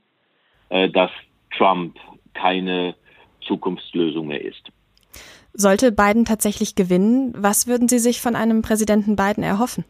äh, 0.70 0.90
dass 0.90 1.12
Trump 1.56 1.96
keine 2.34 2.96
Zukunftslösung 3.42 4.26
mehr 4.26 4.44
ist. 4.44 4.72
Sollte 5.54 5.92
Biden 5.92 6.26
tatsächlich 6.26 6.74
gewinnen, 6.74 7.36
was 7.38 7.68
würden 7.68 7.88
Sie 7.88 8.00
sich 8.00 8.20
von 8.20 8.36
einem 8.36 8.64
Präsidenten 8.64 9.16
Biden 9.16 9.44
erhoffen? 9.44 9.86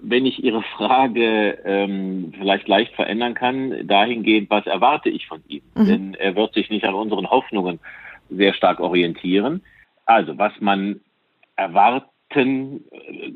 wenn 0.00 0.24
ich 0.24 0.42
Ihre 0.42 0.62
Frage 0.62 1.58
ähm, 1.64 2.32
vielleicht 2.38 2.66
leicht 2.66 2.94
verändern 2.94 3.34
kann, 3.34 3.86
dahingehend, 3.86 4.48
was 4.48 4.66
erwarte 4.66 5.10
ich 5.10 5.26
von 5.26 5.42
ihm? 5.48 5.62
Mhm. 5.74 5.86
Denn 5.86 6.14
er 6.14 6.34
wird 6.34 6.54
sich 6.54 6.70
nicht 6.70 6.84
an 6.84 6.94
unseren 6.94 7.28
Hoffnungen 7.28 7.78
sehr 8.30 8.54
stark 8.54 8.80
orientieren. 8.80 9.62
Also, 10.12 10.36
was 10.36 10.52
man 10.60 11.00
erwarten, 11.56 12.84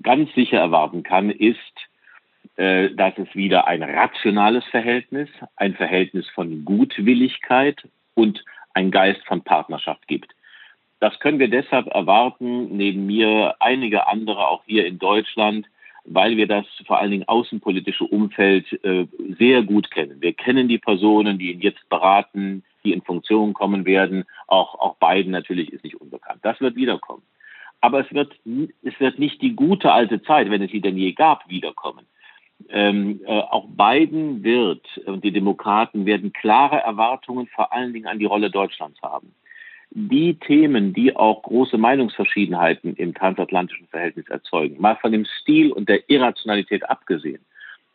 ganz 0.02 0.30
sicher 0.34 0.58
erwarten 0.58 1.02
kann, 1.02 1.30
ist, 1.30 1.56
äh, 2.56 2.90
dass 2.90 3.16
es 3.16 3.34
wieder 3.34 3.66
ein 3.66 3.82
rationales 3.82 4.62
Verhältnis, 4.66 5.30
ein 5.56 5.74
Verhältnis 5.74 6.28
von 6.34 6.66
Gutwilligkeit 6.66 7.88
und 8.12 8.44
ein 8.74 8.90
Geist 8.90 9.24
von 9.24 9.40
Partnerschaft 9.42 10.06
gibt. 10.06 10.34
Das 11.00 11.18
können 11.18 11.38
wir 11.38 11.48
deshalb 11.48 11.86
erwarten, 11.86 12.76
neben 12.76 13.06
mir 13.06 13.56
einige 13.58 14.06
andere 14.06 14.46
auch 14.46 14.62
hier 14.66 14.84
in 14.84 14.98
Deutschland, 14.98 15.66
weil 16.04 16.36
wir 16.36 16.46
das 16.46 16.66
vor 16.86 16.98
allen 16.98 17.10
Dingen 17.10 17.26
außenpolitische 17.26 18.04
Umfeld 18.04 18.70
äh, 18.84 19.06
sehr 19.38 19.62
gut 19.62 19.90
kennen. 19.90 20.20
Wir 20.20 20.34
kennen 20.34 20.68
die 20.68 20.78
Personen, 20.78 21.38
die 21.38 21.52
ihn 21.52 21.60
jetzt 21.62 21.88
beraten, 21.88 22.64
die 22.86 22.92
in 22.92 23.02
Funktion 23.02 23.52
kommen 23.52 23.84
werden. 23.84 24.24
Auch, 24.46 24.74
auch 24.78 24.96
Biden 24.96 25.32
natürlich 25.32 25.72
ist 25.72 25.84
nicht 25.84 26.00
unbekannt. 26.00 26.40
Das 26.42 26.60
wird 26.60 26.76
wiederkommen. 26.76 27.22
Aber 27.80 28.00
es 28.00 28.12
wird, 28.12 28.34
es 28.82 28.98
wird 28.98 29.18
nicht 29.18 29.42
die 29.42 29.54
gute 29.54 29.92
alte 29.92 30.22
Zeit, 30.22 30.50
wenn 30.50 30.62
es 30.62 30.70
sie 30.70 30.80
denn 30.80 30.96
je 30.96 31.12
gab, 31.12 31.48
wiederkommen. 31.48 32.06
Ähm, 32.70 33.20
äh, 33.26 33.32
auch 33.32 33.66
Biden 33.68 34.42
wird 34.42 34.86
und 35.04 35.24
die 35.24 35.32
Demokraten 35.32 36.06
werden 36.06 36.32
klare 36.32 36.78
Erwartungen 36.78 37.48
vor 37.48 37.72
allen 37.72 37.92
Dingen 37.92 38.06
an 38.06 38.18
die 38.18 38.24
Rolle 38.24 38.50
Deutschlands 38.50 39.00
haben 39.02 39.34
die 39.90 40.34
Themen, 40.34 40.92
die 40.92 41.16
auch 41.16 41.42
große 41.42 41.78
Meinungsverschiedenheiten 41.78 42.94
im 42.96 43.14
transatlantischen 43.14 43.86
Verhältnis 43.88 44.28
erzeugen, 44.28 44.80
mal 44.80 44.96
von 44.96 45.12
dem 45.12 45.24
Stil 45.24 45.72
und 45.72 45.88
der 45.88 46.08
Irrationalität 46.10 46.88
abgesehen, 46.88 47.44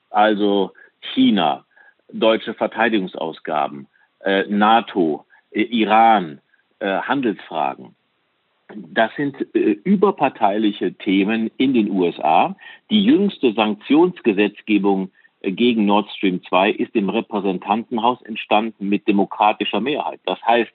also 0.09 0.73
China, 1.13 1.65
deutsche 2.11 2.53
Verteidigungsausgaben, 2.53 3.87
äh, 4.23 4.45
NATO, 4.47 5.25
äh, 5.51 5.61
Iran, 5.61 6.39
äh, 6.79 6.99
Handelsfragen, 7.01 7.95
das 8.75 9.11
sind 9.15 9.35
äh, 9.55 9.77
überparteiliche 9.83 10.93
Themen 10.93 11.51
in 11.57 11.73
den 11.73 11.89
USA. 11.89 12.55
Die 12.89 13.03
jüngste 13.03 13.53
Sanktionsgesetzgebung 13.53 15.11
äh, 15.41 15.51
gegen 15.51 15.85
Nord 15.85 16.09
Stream 16.11 16.41
2 16.43 16.71
ist 16.71 16.95
im 16.95 17.09
Repräsentantenhaus 17.09 18.21
entstanden 18.23 18.89
mit 18.89 19.07
demokratischer 19.07 19.81
Mehrheit. 19.81 20.19
Das 20.25 20.41
heißt, 20.43 20.71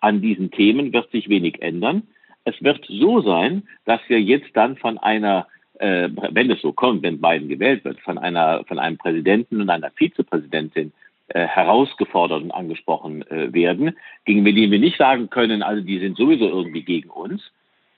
an 0.00 0.20
diesen 0.20 0.50
Themen 0.50 0.92
wird 0.92 1.10
sich 1.10 1.28
wenig 1.28 1.60
ändern. 1.62 2.02
Es 2.44 2.62
wird 2.62 2.84
so 2.88 3.20
sein, 3.20 3.64
dass 3.84 4.00
wir 4.08 4.20
jetzt 4.20 4.50
dann 4.54 4.76
von 4.76 4.98
einer, 4.98 5.46
äh, 5.78 6.08
wenn 6.30 6.50
es 6.50 6.60
so 6.62 6.72
kommt, 6.72 7.02
wenn 7.02 7.20
Biden 7.20 7.48
gewählt 7.48 7.84
wird, 7.84 8.00
von 8.00 8.16
einer, 8.18 8.64
von 8.64 8.78
einem 8.78 8.96
Präsidenten 8.96 9.60
und 9.60 9.70
einer 9.70 9.90
Vizepräsidentin 9.90 10.92
äh, 11.28 11.46
herausgefordert 11.46 12.42
und 12.42 12.50
angesprochen 12.50 13.22
äh, 13.30 13.52
werden, 13.52 13.96
gegen 14.24 14.44
die 14.44 14.70
wir 14.70 14.78
nicht 14.78 14.96
sagen 14.96 15.30
können, 15.30 15.62
also 15.62 15.82
die 15.82 15.98
sind 15.98 16.16
sowieso 16.16 16.48
irgendwie 16.48 16.82
gegen 16.82 17.10
uns. 17.10 17.42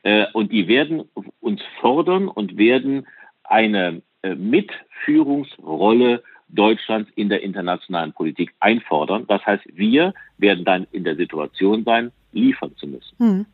Äh, 0.03 0.27
und 0.33 0.51
die 0.53 0.67
werden 0.67 1.05
uns 1.41 1.61
fordern 1.81 2.29
und 2.29 2.57
werden 2.57 3.07
eine 3.45 4.03
äh, 4.23 4.35
Mitführungsrolle 4.35 6.23
Deutschlands 6.49 7.11
in 7.15 7.29
der 7.29 7.43
internationalen 7.43 8.13
Politik 8.13 8.53
einfordern. 8.61 9.27
Das 9.29 9.45
heißt, 9.47 9.65
wir 9.75 10.15
werden 10.39 10.65
dann 10.65 10.87
in 10.93 11.05
der 11.05 11.17
Situation 11.17 11.85
sein, 11.85 12.13
liefern 12.33 12.75
zu 12.77 12.87
müssen. 12.87 13.17
Hm. 13.19 13.47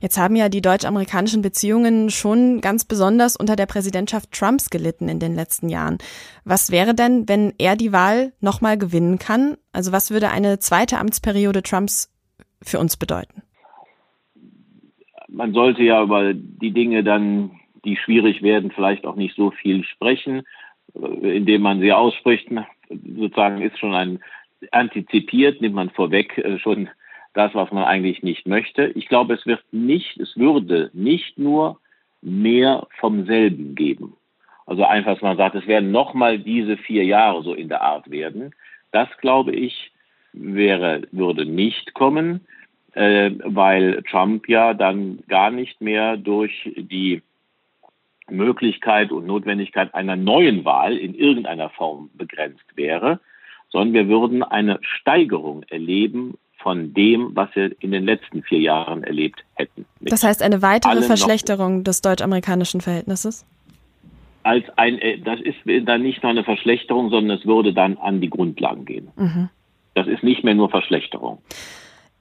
Jetzt 0.00 0.18
haben 0.18 0.36
ja 0.36 0.48
die 0.48 0.62
deutsch-amerikanischen 0.62 1.42
Beziehungen 1.42 2.10
schon 2.10 2.60
ganz 2.60 2.84
besonders 2.84 3.36
unter 3.36 3.56
der 3.56 3.66
Präsidentschaft 3.66 4.32
Trumps 4.32 4.70
gelitten 4.70 5.08
in 5.08 5.18
den 5.18 5.34
letzten 5.34 5.68
Jahren. 5.68 5.98
Was 6.44 6.70
wäre 6.70 6.94
denn, 6.94 7.28
wenn 7.28 7.54
er 7.58 7.76
die 7.76 7.92
Wahl 7.92 8.32
nochmal 8.40 8.78
gewinnen 8.78 9.18
kann? 9.18 9.56
Also 9.72 9.92
was 9.92 10.10
würde 10.10 10.30
eine 10.30 10.58
zweite 10.58 10.98
Amtsperiode 10.98 11.62
Trumps 11.62 12.12
für 12.62 12.78
uns 12.78 12.96
bedeuten? 12.96 13.42
man 15.36 15.52
sollte 15.52 15.82
ja 15.82 16.02
über 16.02 16.32
die 16.34 16.72
Dinge 16.72 17.04
dann, 17.04 17.50
die 17.84 17.96
schwierig 17.96 18.42
werden, 18.42 18.72
vielleicht 18.74 19.04
auch 19.06 19.16
nicht 19.16 19.36
so 19.36 19.50
viel 19.50 19.84
sprechen, 19.84 20.42
äh, 20.94 21.36
indem 21.36 21.62
man 21.62 21.80
sie 21.80 21.92
ausspricht. 21.92 22.48
Sozusagen 22.88 23.60
ist 23.60 23.78
schon 23.78 23.94
ein 23.94 24.20
antizipiert, 24.72 25.60
nimmt 25.60 25.74
man 25.74 25.90
vorweg 25.90 26.38
äh, 26.38 26.58
schon 26.58 26.88
das, 27.36 27.54
was 27.54 27.70
man 27.70 27.84
eigentlich 27.84 28.22
nicht 28.22 28.46
möchte. 28.46 28.86
Ich 28.94 29.08
glaube, 29.08 29.34
es 29.34 29.46
wird 29.46 29.62
nicht, 29.70 30.18
es 30.18 30.36
würde 30.36 30.90
nicht 30.94 31.38
nur 31.38 31.78
mehr 32.22 32.86
vom 32.98 33.26
selben 33.26 33.74
geben. 33.74 34.16
Also 34.64 34.84
einfach, 34.84 35.12
dass 35.14 35.22
man 35.22 35.36
sagt, 35.36 35.54
es 35.54 35.66
werden 35.66 35.92
nochmal 35.92 36.38
diese 36.38 36.76
vier 36.76 37.04
Jahre 37.04 37.42
so 37.42 37.54
in 37.54 37.68
der 37.68 37.82
Art 37.82 38.10
werden. 38.10 38.54
Das, 38.90 39.08
glaube 39.20 39.52
ich, 39.52 39.92
wäre, 40.32 41.02
würde 41.12 41.44
nicht 41.44 41.94
kommen, 41.94 42.40
äh, 42.94 43.32
weil 43.44 44.02
Trump 44.10 44.48
ja 44.48 44.74
dann 44.74 45.22
gar 45.28 45.50
nicht 45.50 45.80
mehr 45.80 46.16
durch 46.16 46.72
die 46.74 47.22
Möglichkeit 48.28 49.12
und 49.12 49.26
Notwendigkeit 49.26 49.94
einer 49.94 50.16
neuen 50.16 50.64
Wahl 50.64 50.96
in 50.96 51.14
irgendeiner 51.14 51.68
Form 51.70 52.10
begrenzt 52.14 52.64
wäre, 52.74 53.20
sondern 53.68 53.94
wir 53.94 54.08
würden 54.08 54.42
eine 54.42 54.78
Steigerung 54.80 55.62
erleben 55.64 56.38
von 56.58 56.94
dem, 56.94 57.30
was 57.34 57.48
wir 57.54 57.74
in 57.80 57.92
den 57.92 58.04
letzten 58.04 58.42
vier 58.42 58.60
Jahren 58.60 59.04
erlebt 59.04 59.44
hätten. 59.54 59.84
Das 60.00 60.22
heißt 60.22 60.42
eine 60.42 60.62
weitere 60.62 61.02
Verschlechterung 61.02 61.84
des 61.84 62.02
deutsch-amerikanischen 62.02 62.80
Verhältnisses? 62.80 63.44
Als 64.42 64.64
ein, 64.76 64.98
äh, 64.98 65.18
das 65.18 65.40
ist 65.40 65.58
dann 65.86 66.02
nicht 66.02 66.22
nur 66.22 66.30
eine 66.30 66.44
Verschlechterung, 66.44 67.10
sondern 67.10 67.38
es 67.38 67.46
würde 67.46 67.72
dann 67.72 67.98
an 67.98 68.20
die 68.20 68.30
Grundlagen 68.30 68.84
gehen. 68.84 69.08
Mhm. 69.16 69.48
Das 69.94 70.06
ist 70.06 70.22
nicht 70.22 70.44
mehr 70.44 70.54
nur 70.54 70.70
Verschlechterung. 70.70 71.38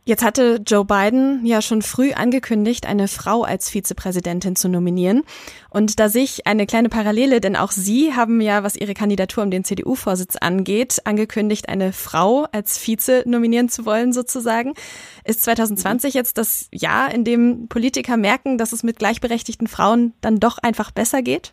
Jetzt 0.08 0.24
hatte 0.24 0.62
Joe 0.64 0.86
Biden 0.86 1.44
ja 1.48 1.64
schon 1.64 1.82
früh 1.82 2.14
angekündigt, 2.14 2.86
eine 2.86 3.08
Frau 3.08 3.42
als 3.42 3.72
Vizepräsidentin 3.72 4.56
zu 4.56 4.70
nominieren. 4.70 5.24
Und 5.72 6.00
da 6.00 6.10
sich 6.10 6.46
eine 6.46 6.68
kleine 6.68 6.90
Parallele, 6.90 7.42
denn 7.42 7.56
auch 7.56 7.72
Sie 7.72 8.14
haben 8.14 8.40
ja, 8.40 8.62
was 8.62 8.76
Ihre 8.76 8.94
Kandidatur 8.94 9.44
um 9.44 9.50
den 9.50 9.64
CDU-Vorsitz 9.64 10.36
angeht, 10.36 11.02
angekündigt, 11.06 11.70
eine 11.70 11.92
Frau 11.92 12.46
als 12.52 12.78
Vize 12.78 13.24
nominieren 13.26 13.68
zu 13.68 13.88
wollen, 13.88 14.14
sozusagen. 14.14 14.76
Ist 15.24 15.42
2020 15.42 16.14
jetzt 16.14 16.38
das 16.38 16.70
Jahr, 16.72 17.12
in 17.12 17.24
dem 17.24 17.68
Politiker 17.68 18.16
merken, 18.16 18.60
dass 18.60 18.74
es 18.74 18.84
mit 18.84 19.00
gleichberechtigten 19.00 19.66
Frauen 19.66 20.14
dann 20.22 20.40
doch 20.40 20.60
einfach 20.60 20.92
besser 20.92 21.24
geht? 21.24 21.52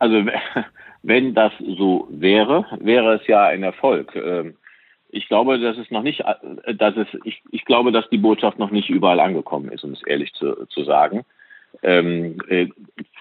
Also, 0.00 0.24
wenn 1.04 1.34
das 1.34 1.52
so 1.60 2.08
wäre, 2.10 2.66
wäre 2.80 3.14
es 3.14 3.28
ja 3.28 3.46
ein 3.46 3.62
Erfolg. 3.62 4.16
Ähm, 4.16 4.56
ich 5.16 5.28
glaube, 5.28 5.58
dass 5.58 5.78
es 5.78 5.90
noch 5.90 6.02
nicht, 6.02 6.20
äh, 6.20 6.74
dass 6.74 6.96
es, 6.96 7.08
ich, 7.24 7.42
ich 7.50 7.64
glaube, 7.64 7.92
dass 7.92 8.08
die 8.10 8.18
Botschaft 8.18 8.58
noch 8.58 8.70
nicht 8.70 8.90
überall 8.90 9.20
angekommen 9.20 9.70
ist, 9.70 9.84
um 9.84 9.92
es 9.92 10.02
ehrlich 10.02 10.32
zu, 10.34 10.66
zu 10.66 10.84
sagen. 10.84 11.24
Ähm, 11.82 12.38
äh, 12.48 12.68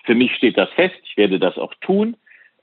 für 0.03 0.15
mich 0.15 0.35
steht 0.35 0.57
das 0.57 0.69
fest. 0.71 0.95
Ich 1.03 1.17
werde 1.17 1.39
das 1.39 1.57
auch 1.57 1.73
tun 1.81 2.15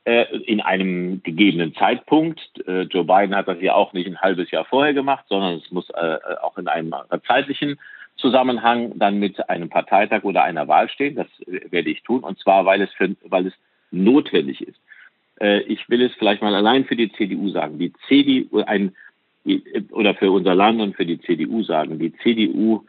äh, 0.04 0.36
in 0.38 0.60
einem 0.60 1.22
gegebenen 1.22 1.74
Zeitpunkt. 1.74 2.40
Äh, 2.66 2.82
Joe 2.82 3.04
Biden 3.04 3.34
hat 3.34 3.48
das 3.48 3.60
ja 3.60 3.74
auch 3.74 3.92
nicht 3.92 4.06
ein 4.06 4.20
halbes 4.20 4.50
Jahr 4.50 4.64
vorher 4.64 4.94
gemacht, 4.94 5.24
sondern 5.28 5.54
es 5.54 5.70
muss 5.70 5.88
äh, 5.90 6.18
auch 6.42 6.58
in 6.58 6.68
einem 6.68 6.94
zeitlichen 7.26 7.78
Zusammenhang 8.16 8.98
dann 8.98 9.18
mit 9.18 9.48
einem 9.48 9.68
Parteitag 9.68 10.22
oder 10.22 10.44
einer 10.44 10.68
Wahl 10.68 10.88
stehen. 10.88 11.16
Das 11.16 11.28
werde 11.46 11.90
ich 11.90 12.02
tun. 12.02 12.20
Und 12.20 12.38
zwar, 12.38 12.64
weil 12.66 12.82
es, 12.82 12.92
für, 12.92 13.14
weil 13.24 13.46
es 13.46 13.54
notwendig 13.90 14.60
ist. 14.66 14.78
Äh, 15.40 15.60
ich 15.62 15.88
will 15.88 16.02
es 16.02 16.12
vielleicht 16.14 16.42
mal 16.42 16.54
allein 16.54 16.84
für 16.84 16.96
die 16.96 17.12
CDU 17.12 17.48
sagen. 17.50 17.78
Die 17.78 17.92
CDU, 18.08 18.60
ein 18.60 18.94
oder 19.90 20.14
für 20.14 20.30
unser 20.30 20.54
Land 20.54 20.80
und 20.80 20.96
für 20.96 21.06
die 21.06 21.20
CDU 21.20 21.62
sagen, 21.62 21.98
die 21.98 22.12
CDU, 22.18 22.84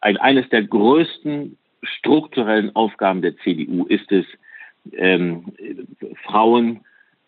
ein, 0.00 0.16
eines 0.16 0.48
der 0.50 0.62
größten 0.62 1.56
strukturellen 1.82 2.74
Aufgaben 2.74 3.22
der 3.22 3.36
CDU 3.38 3.84
ist 3.86 4.10
es, 4.12 4.26
ähm, 4.92 5.52
Frauen 6.24 6.80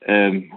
ähm, 0.02 0.52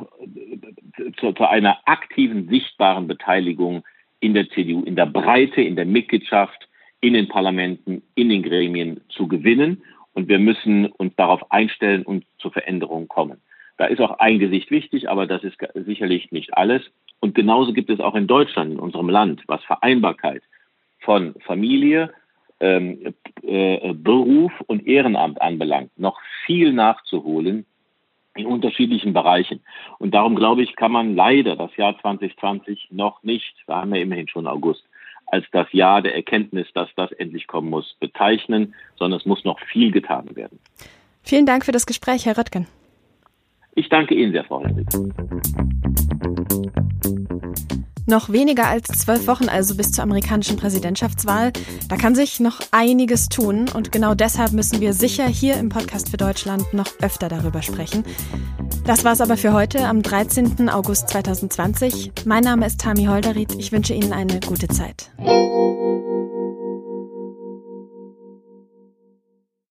zu, 1.18 1.34
zu, 1.34 1.50
einer 1.50 1.80
aktiven, 1.86 2.48
sichtbaren 2.48 3.08
Beteiligung 3.08 3.84
in 4.20 4.34
der 4.34 4.50
CDU, 4.50 4.84
in 4.84 4.96
der 4.96 5.08
Breite, 5.08 5.62
in 5.62 5.76
der 5.76 5.86
Mitgliedschaft, 5.86 6.68
in 7.00 7.14
den 7.14 7.28
Parlamenten, 7.28 8.04
in 8.14 8.30
den 8.30 8.44
Gremien 8.44 9.02
zu 9.10 9.28
gewinnen. 9.28 9.82
Und 10.14 10.28
wir 10.30 10.40
müssen 10.40 10.88
uns 10.88 11.16
darauf 11.16 11.52
einstellen 11.52 12.04
und 12.04 12.26
zur 12.38 12.52
Veränderung 12.52 13.08
kommen. 13.08 13.42
Da 13.78 13.86
ist 13.86 14.00
auch 14.00 14.20
ein 14.20 14.38
Gesicht 14.38 14.70
wichtig, 14.70 15.10
aber 15.10 15.26
das 15.26 15.44
ist 15.44 15.58
sicherlich 15.74 16.32
nicht 16.32 16.56
alles. 16.56 16.84
Und 17.22 17.36
genauso 17.36 17.72
gibt 17.72 17.90
es 17.90 18.00
auch 18.00 18.16
in 18.16 18.28
Deutschland, 18.28 18.74
in 18.74 18.80
unserem 18.80 19.08
Land, 19.08 19.44
was 19.48 19.64
Vereinbarkeit 19.64 20.44
von 21.00 21.36
Familie, 21.46 22.12
ähm, 22.60 23.14
äh, 23.44 23.94
Beruf 23.94 24.52
und 24.68 24.86
Ehrenamt 24.86 25.42
anbelangt, 25.42 25.92
noch 25.98 26.20
viel 26.46 26.74
nachzuholen 26.74 27.66
in 28.36 28.46
unterschiedlichen 28.46 29.14
Bereichen. 29.14 29.62
Und 30.00 30.14
darum 30.14 30.36
glaube 30.36 30.64
ich, 30.64 30.76
kann 30.76 30.92
man 30.92 31.16
leider 31.16 31.56
das 31.56 31.76
Jahr 31.78 32.00
2020 32.00 32.88
noch 32.92 33.24
nicht, 33.24 33.54
da 33.68 33.82
haben 33.82 33.94
wir 33.94 34.02
immerhin 34.02 34.28
schon 34.28 34.48
August, 34.48 34.84
als 35.28 35.46
das 35.52 35.72
Jahr 35.72 36.02
der 36.02 36.16
Erkenntnis, 36.16 36.68
dass 36.74 36.90
das 36.96 37.12
endlich 37.14 37.48
kommen 37.48 37.70
muss, 37.70 37.96
bezeichnen, 38.00 38.74
sondern 38.98 39.20
es 39.20 39.26
muss 39.26 39.46
noch 39.46 39.60
viel 39.60 39.92
getan 39.92 40.36
werden. 40.36 40.60
Vielen 41.24 41.46
Dank 41.46 41.66
für 41.66 41.72
das 41.72 41.86
Gespräch, 41.86 42.26
Herr 42.26 42.38
Röttgen. 42.38 42.68
Ich 43.76 43.90
danke 43.90 44.16
Ihnen 44.16 44.34
sehr, 44.34 44.44
Frau 44.44 44.64
Hendricks. 44.64 45.00
Noch 48.06 48.30
weniger 48.30 48.68
als 48.68 48.88
zwölf 48.88 49.28
Wochen 49.28 49.50
also 49.50 49.76
bis 49.76 49.92
zur 49.92 50.04
amerikanischen 50.04 50.58
Präsidentschaftswahl. 50.58 51.54
Da 51.88 51.96
kann 51.98 52.16
sich 52.16 52.40
noch 52.40 52.60
einiges 52.72 53.30
tun 53.30 53.70
und 53.74 53.92
genau 53.92 54.16
deshalb 54.16 54.52
müssen 54.52 54.82
wir 54.82 54.94
sicher 54.94 55.28
hier 55.28 55.56
im 55.56 55.70
Podcast 55.70 56.10
für 56.10 56.18
Deutschland 56.18 56.74
noch 56.74 56.88
öfter 57.02 57.30
darüber 57.30 57.62
sprechen. 57.62 58.04
Das 58.86 59.06
war's 59.06 59.22
aber 59.22 59.38
für 59.38 59.54
heute 59.54 59.88
am 59.88 60.02
13. 60.02 60.70
August 60.70 61.10
2020. 61.10 62.12
Mein 62.26 62.44
Name 62.44 62.66
ist 62.66 62.82
Tami 62.82 63.06
Holderried. 63.06 63.54
Ich 63.58 63.72
wünsche 63.72 63.94
Ihnen 63.94 64.14
eine 64.14 64.40
gute 64.40 64.68
Zeit. 64.68 65.12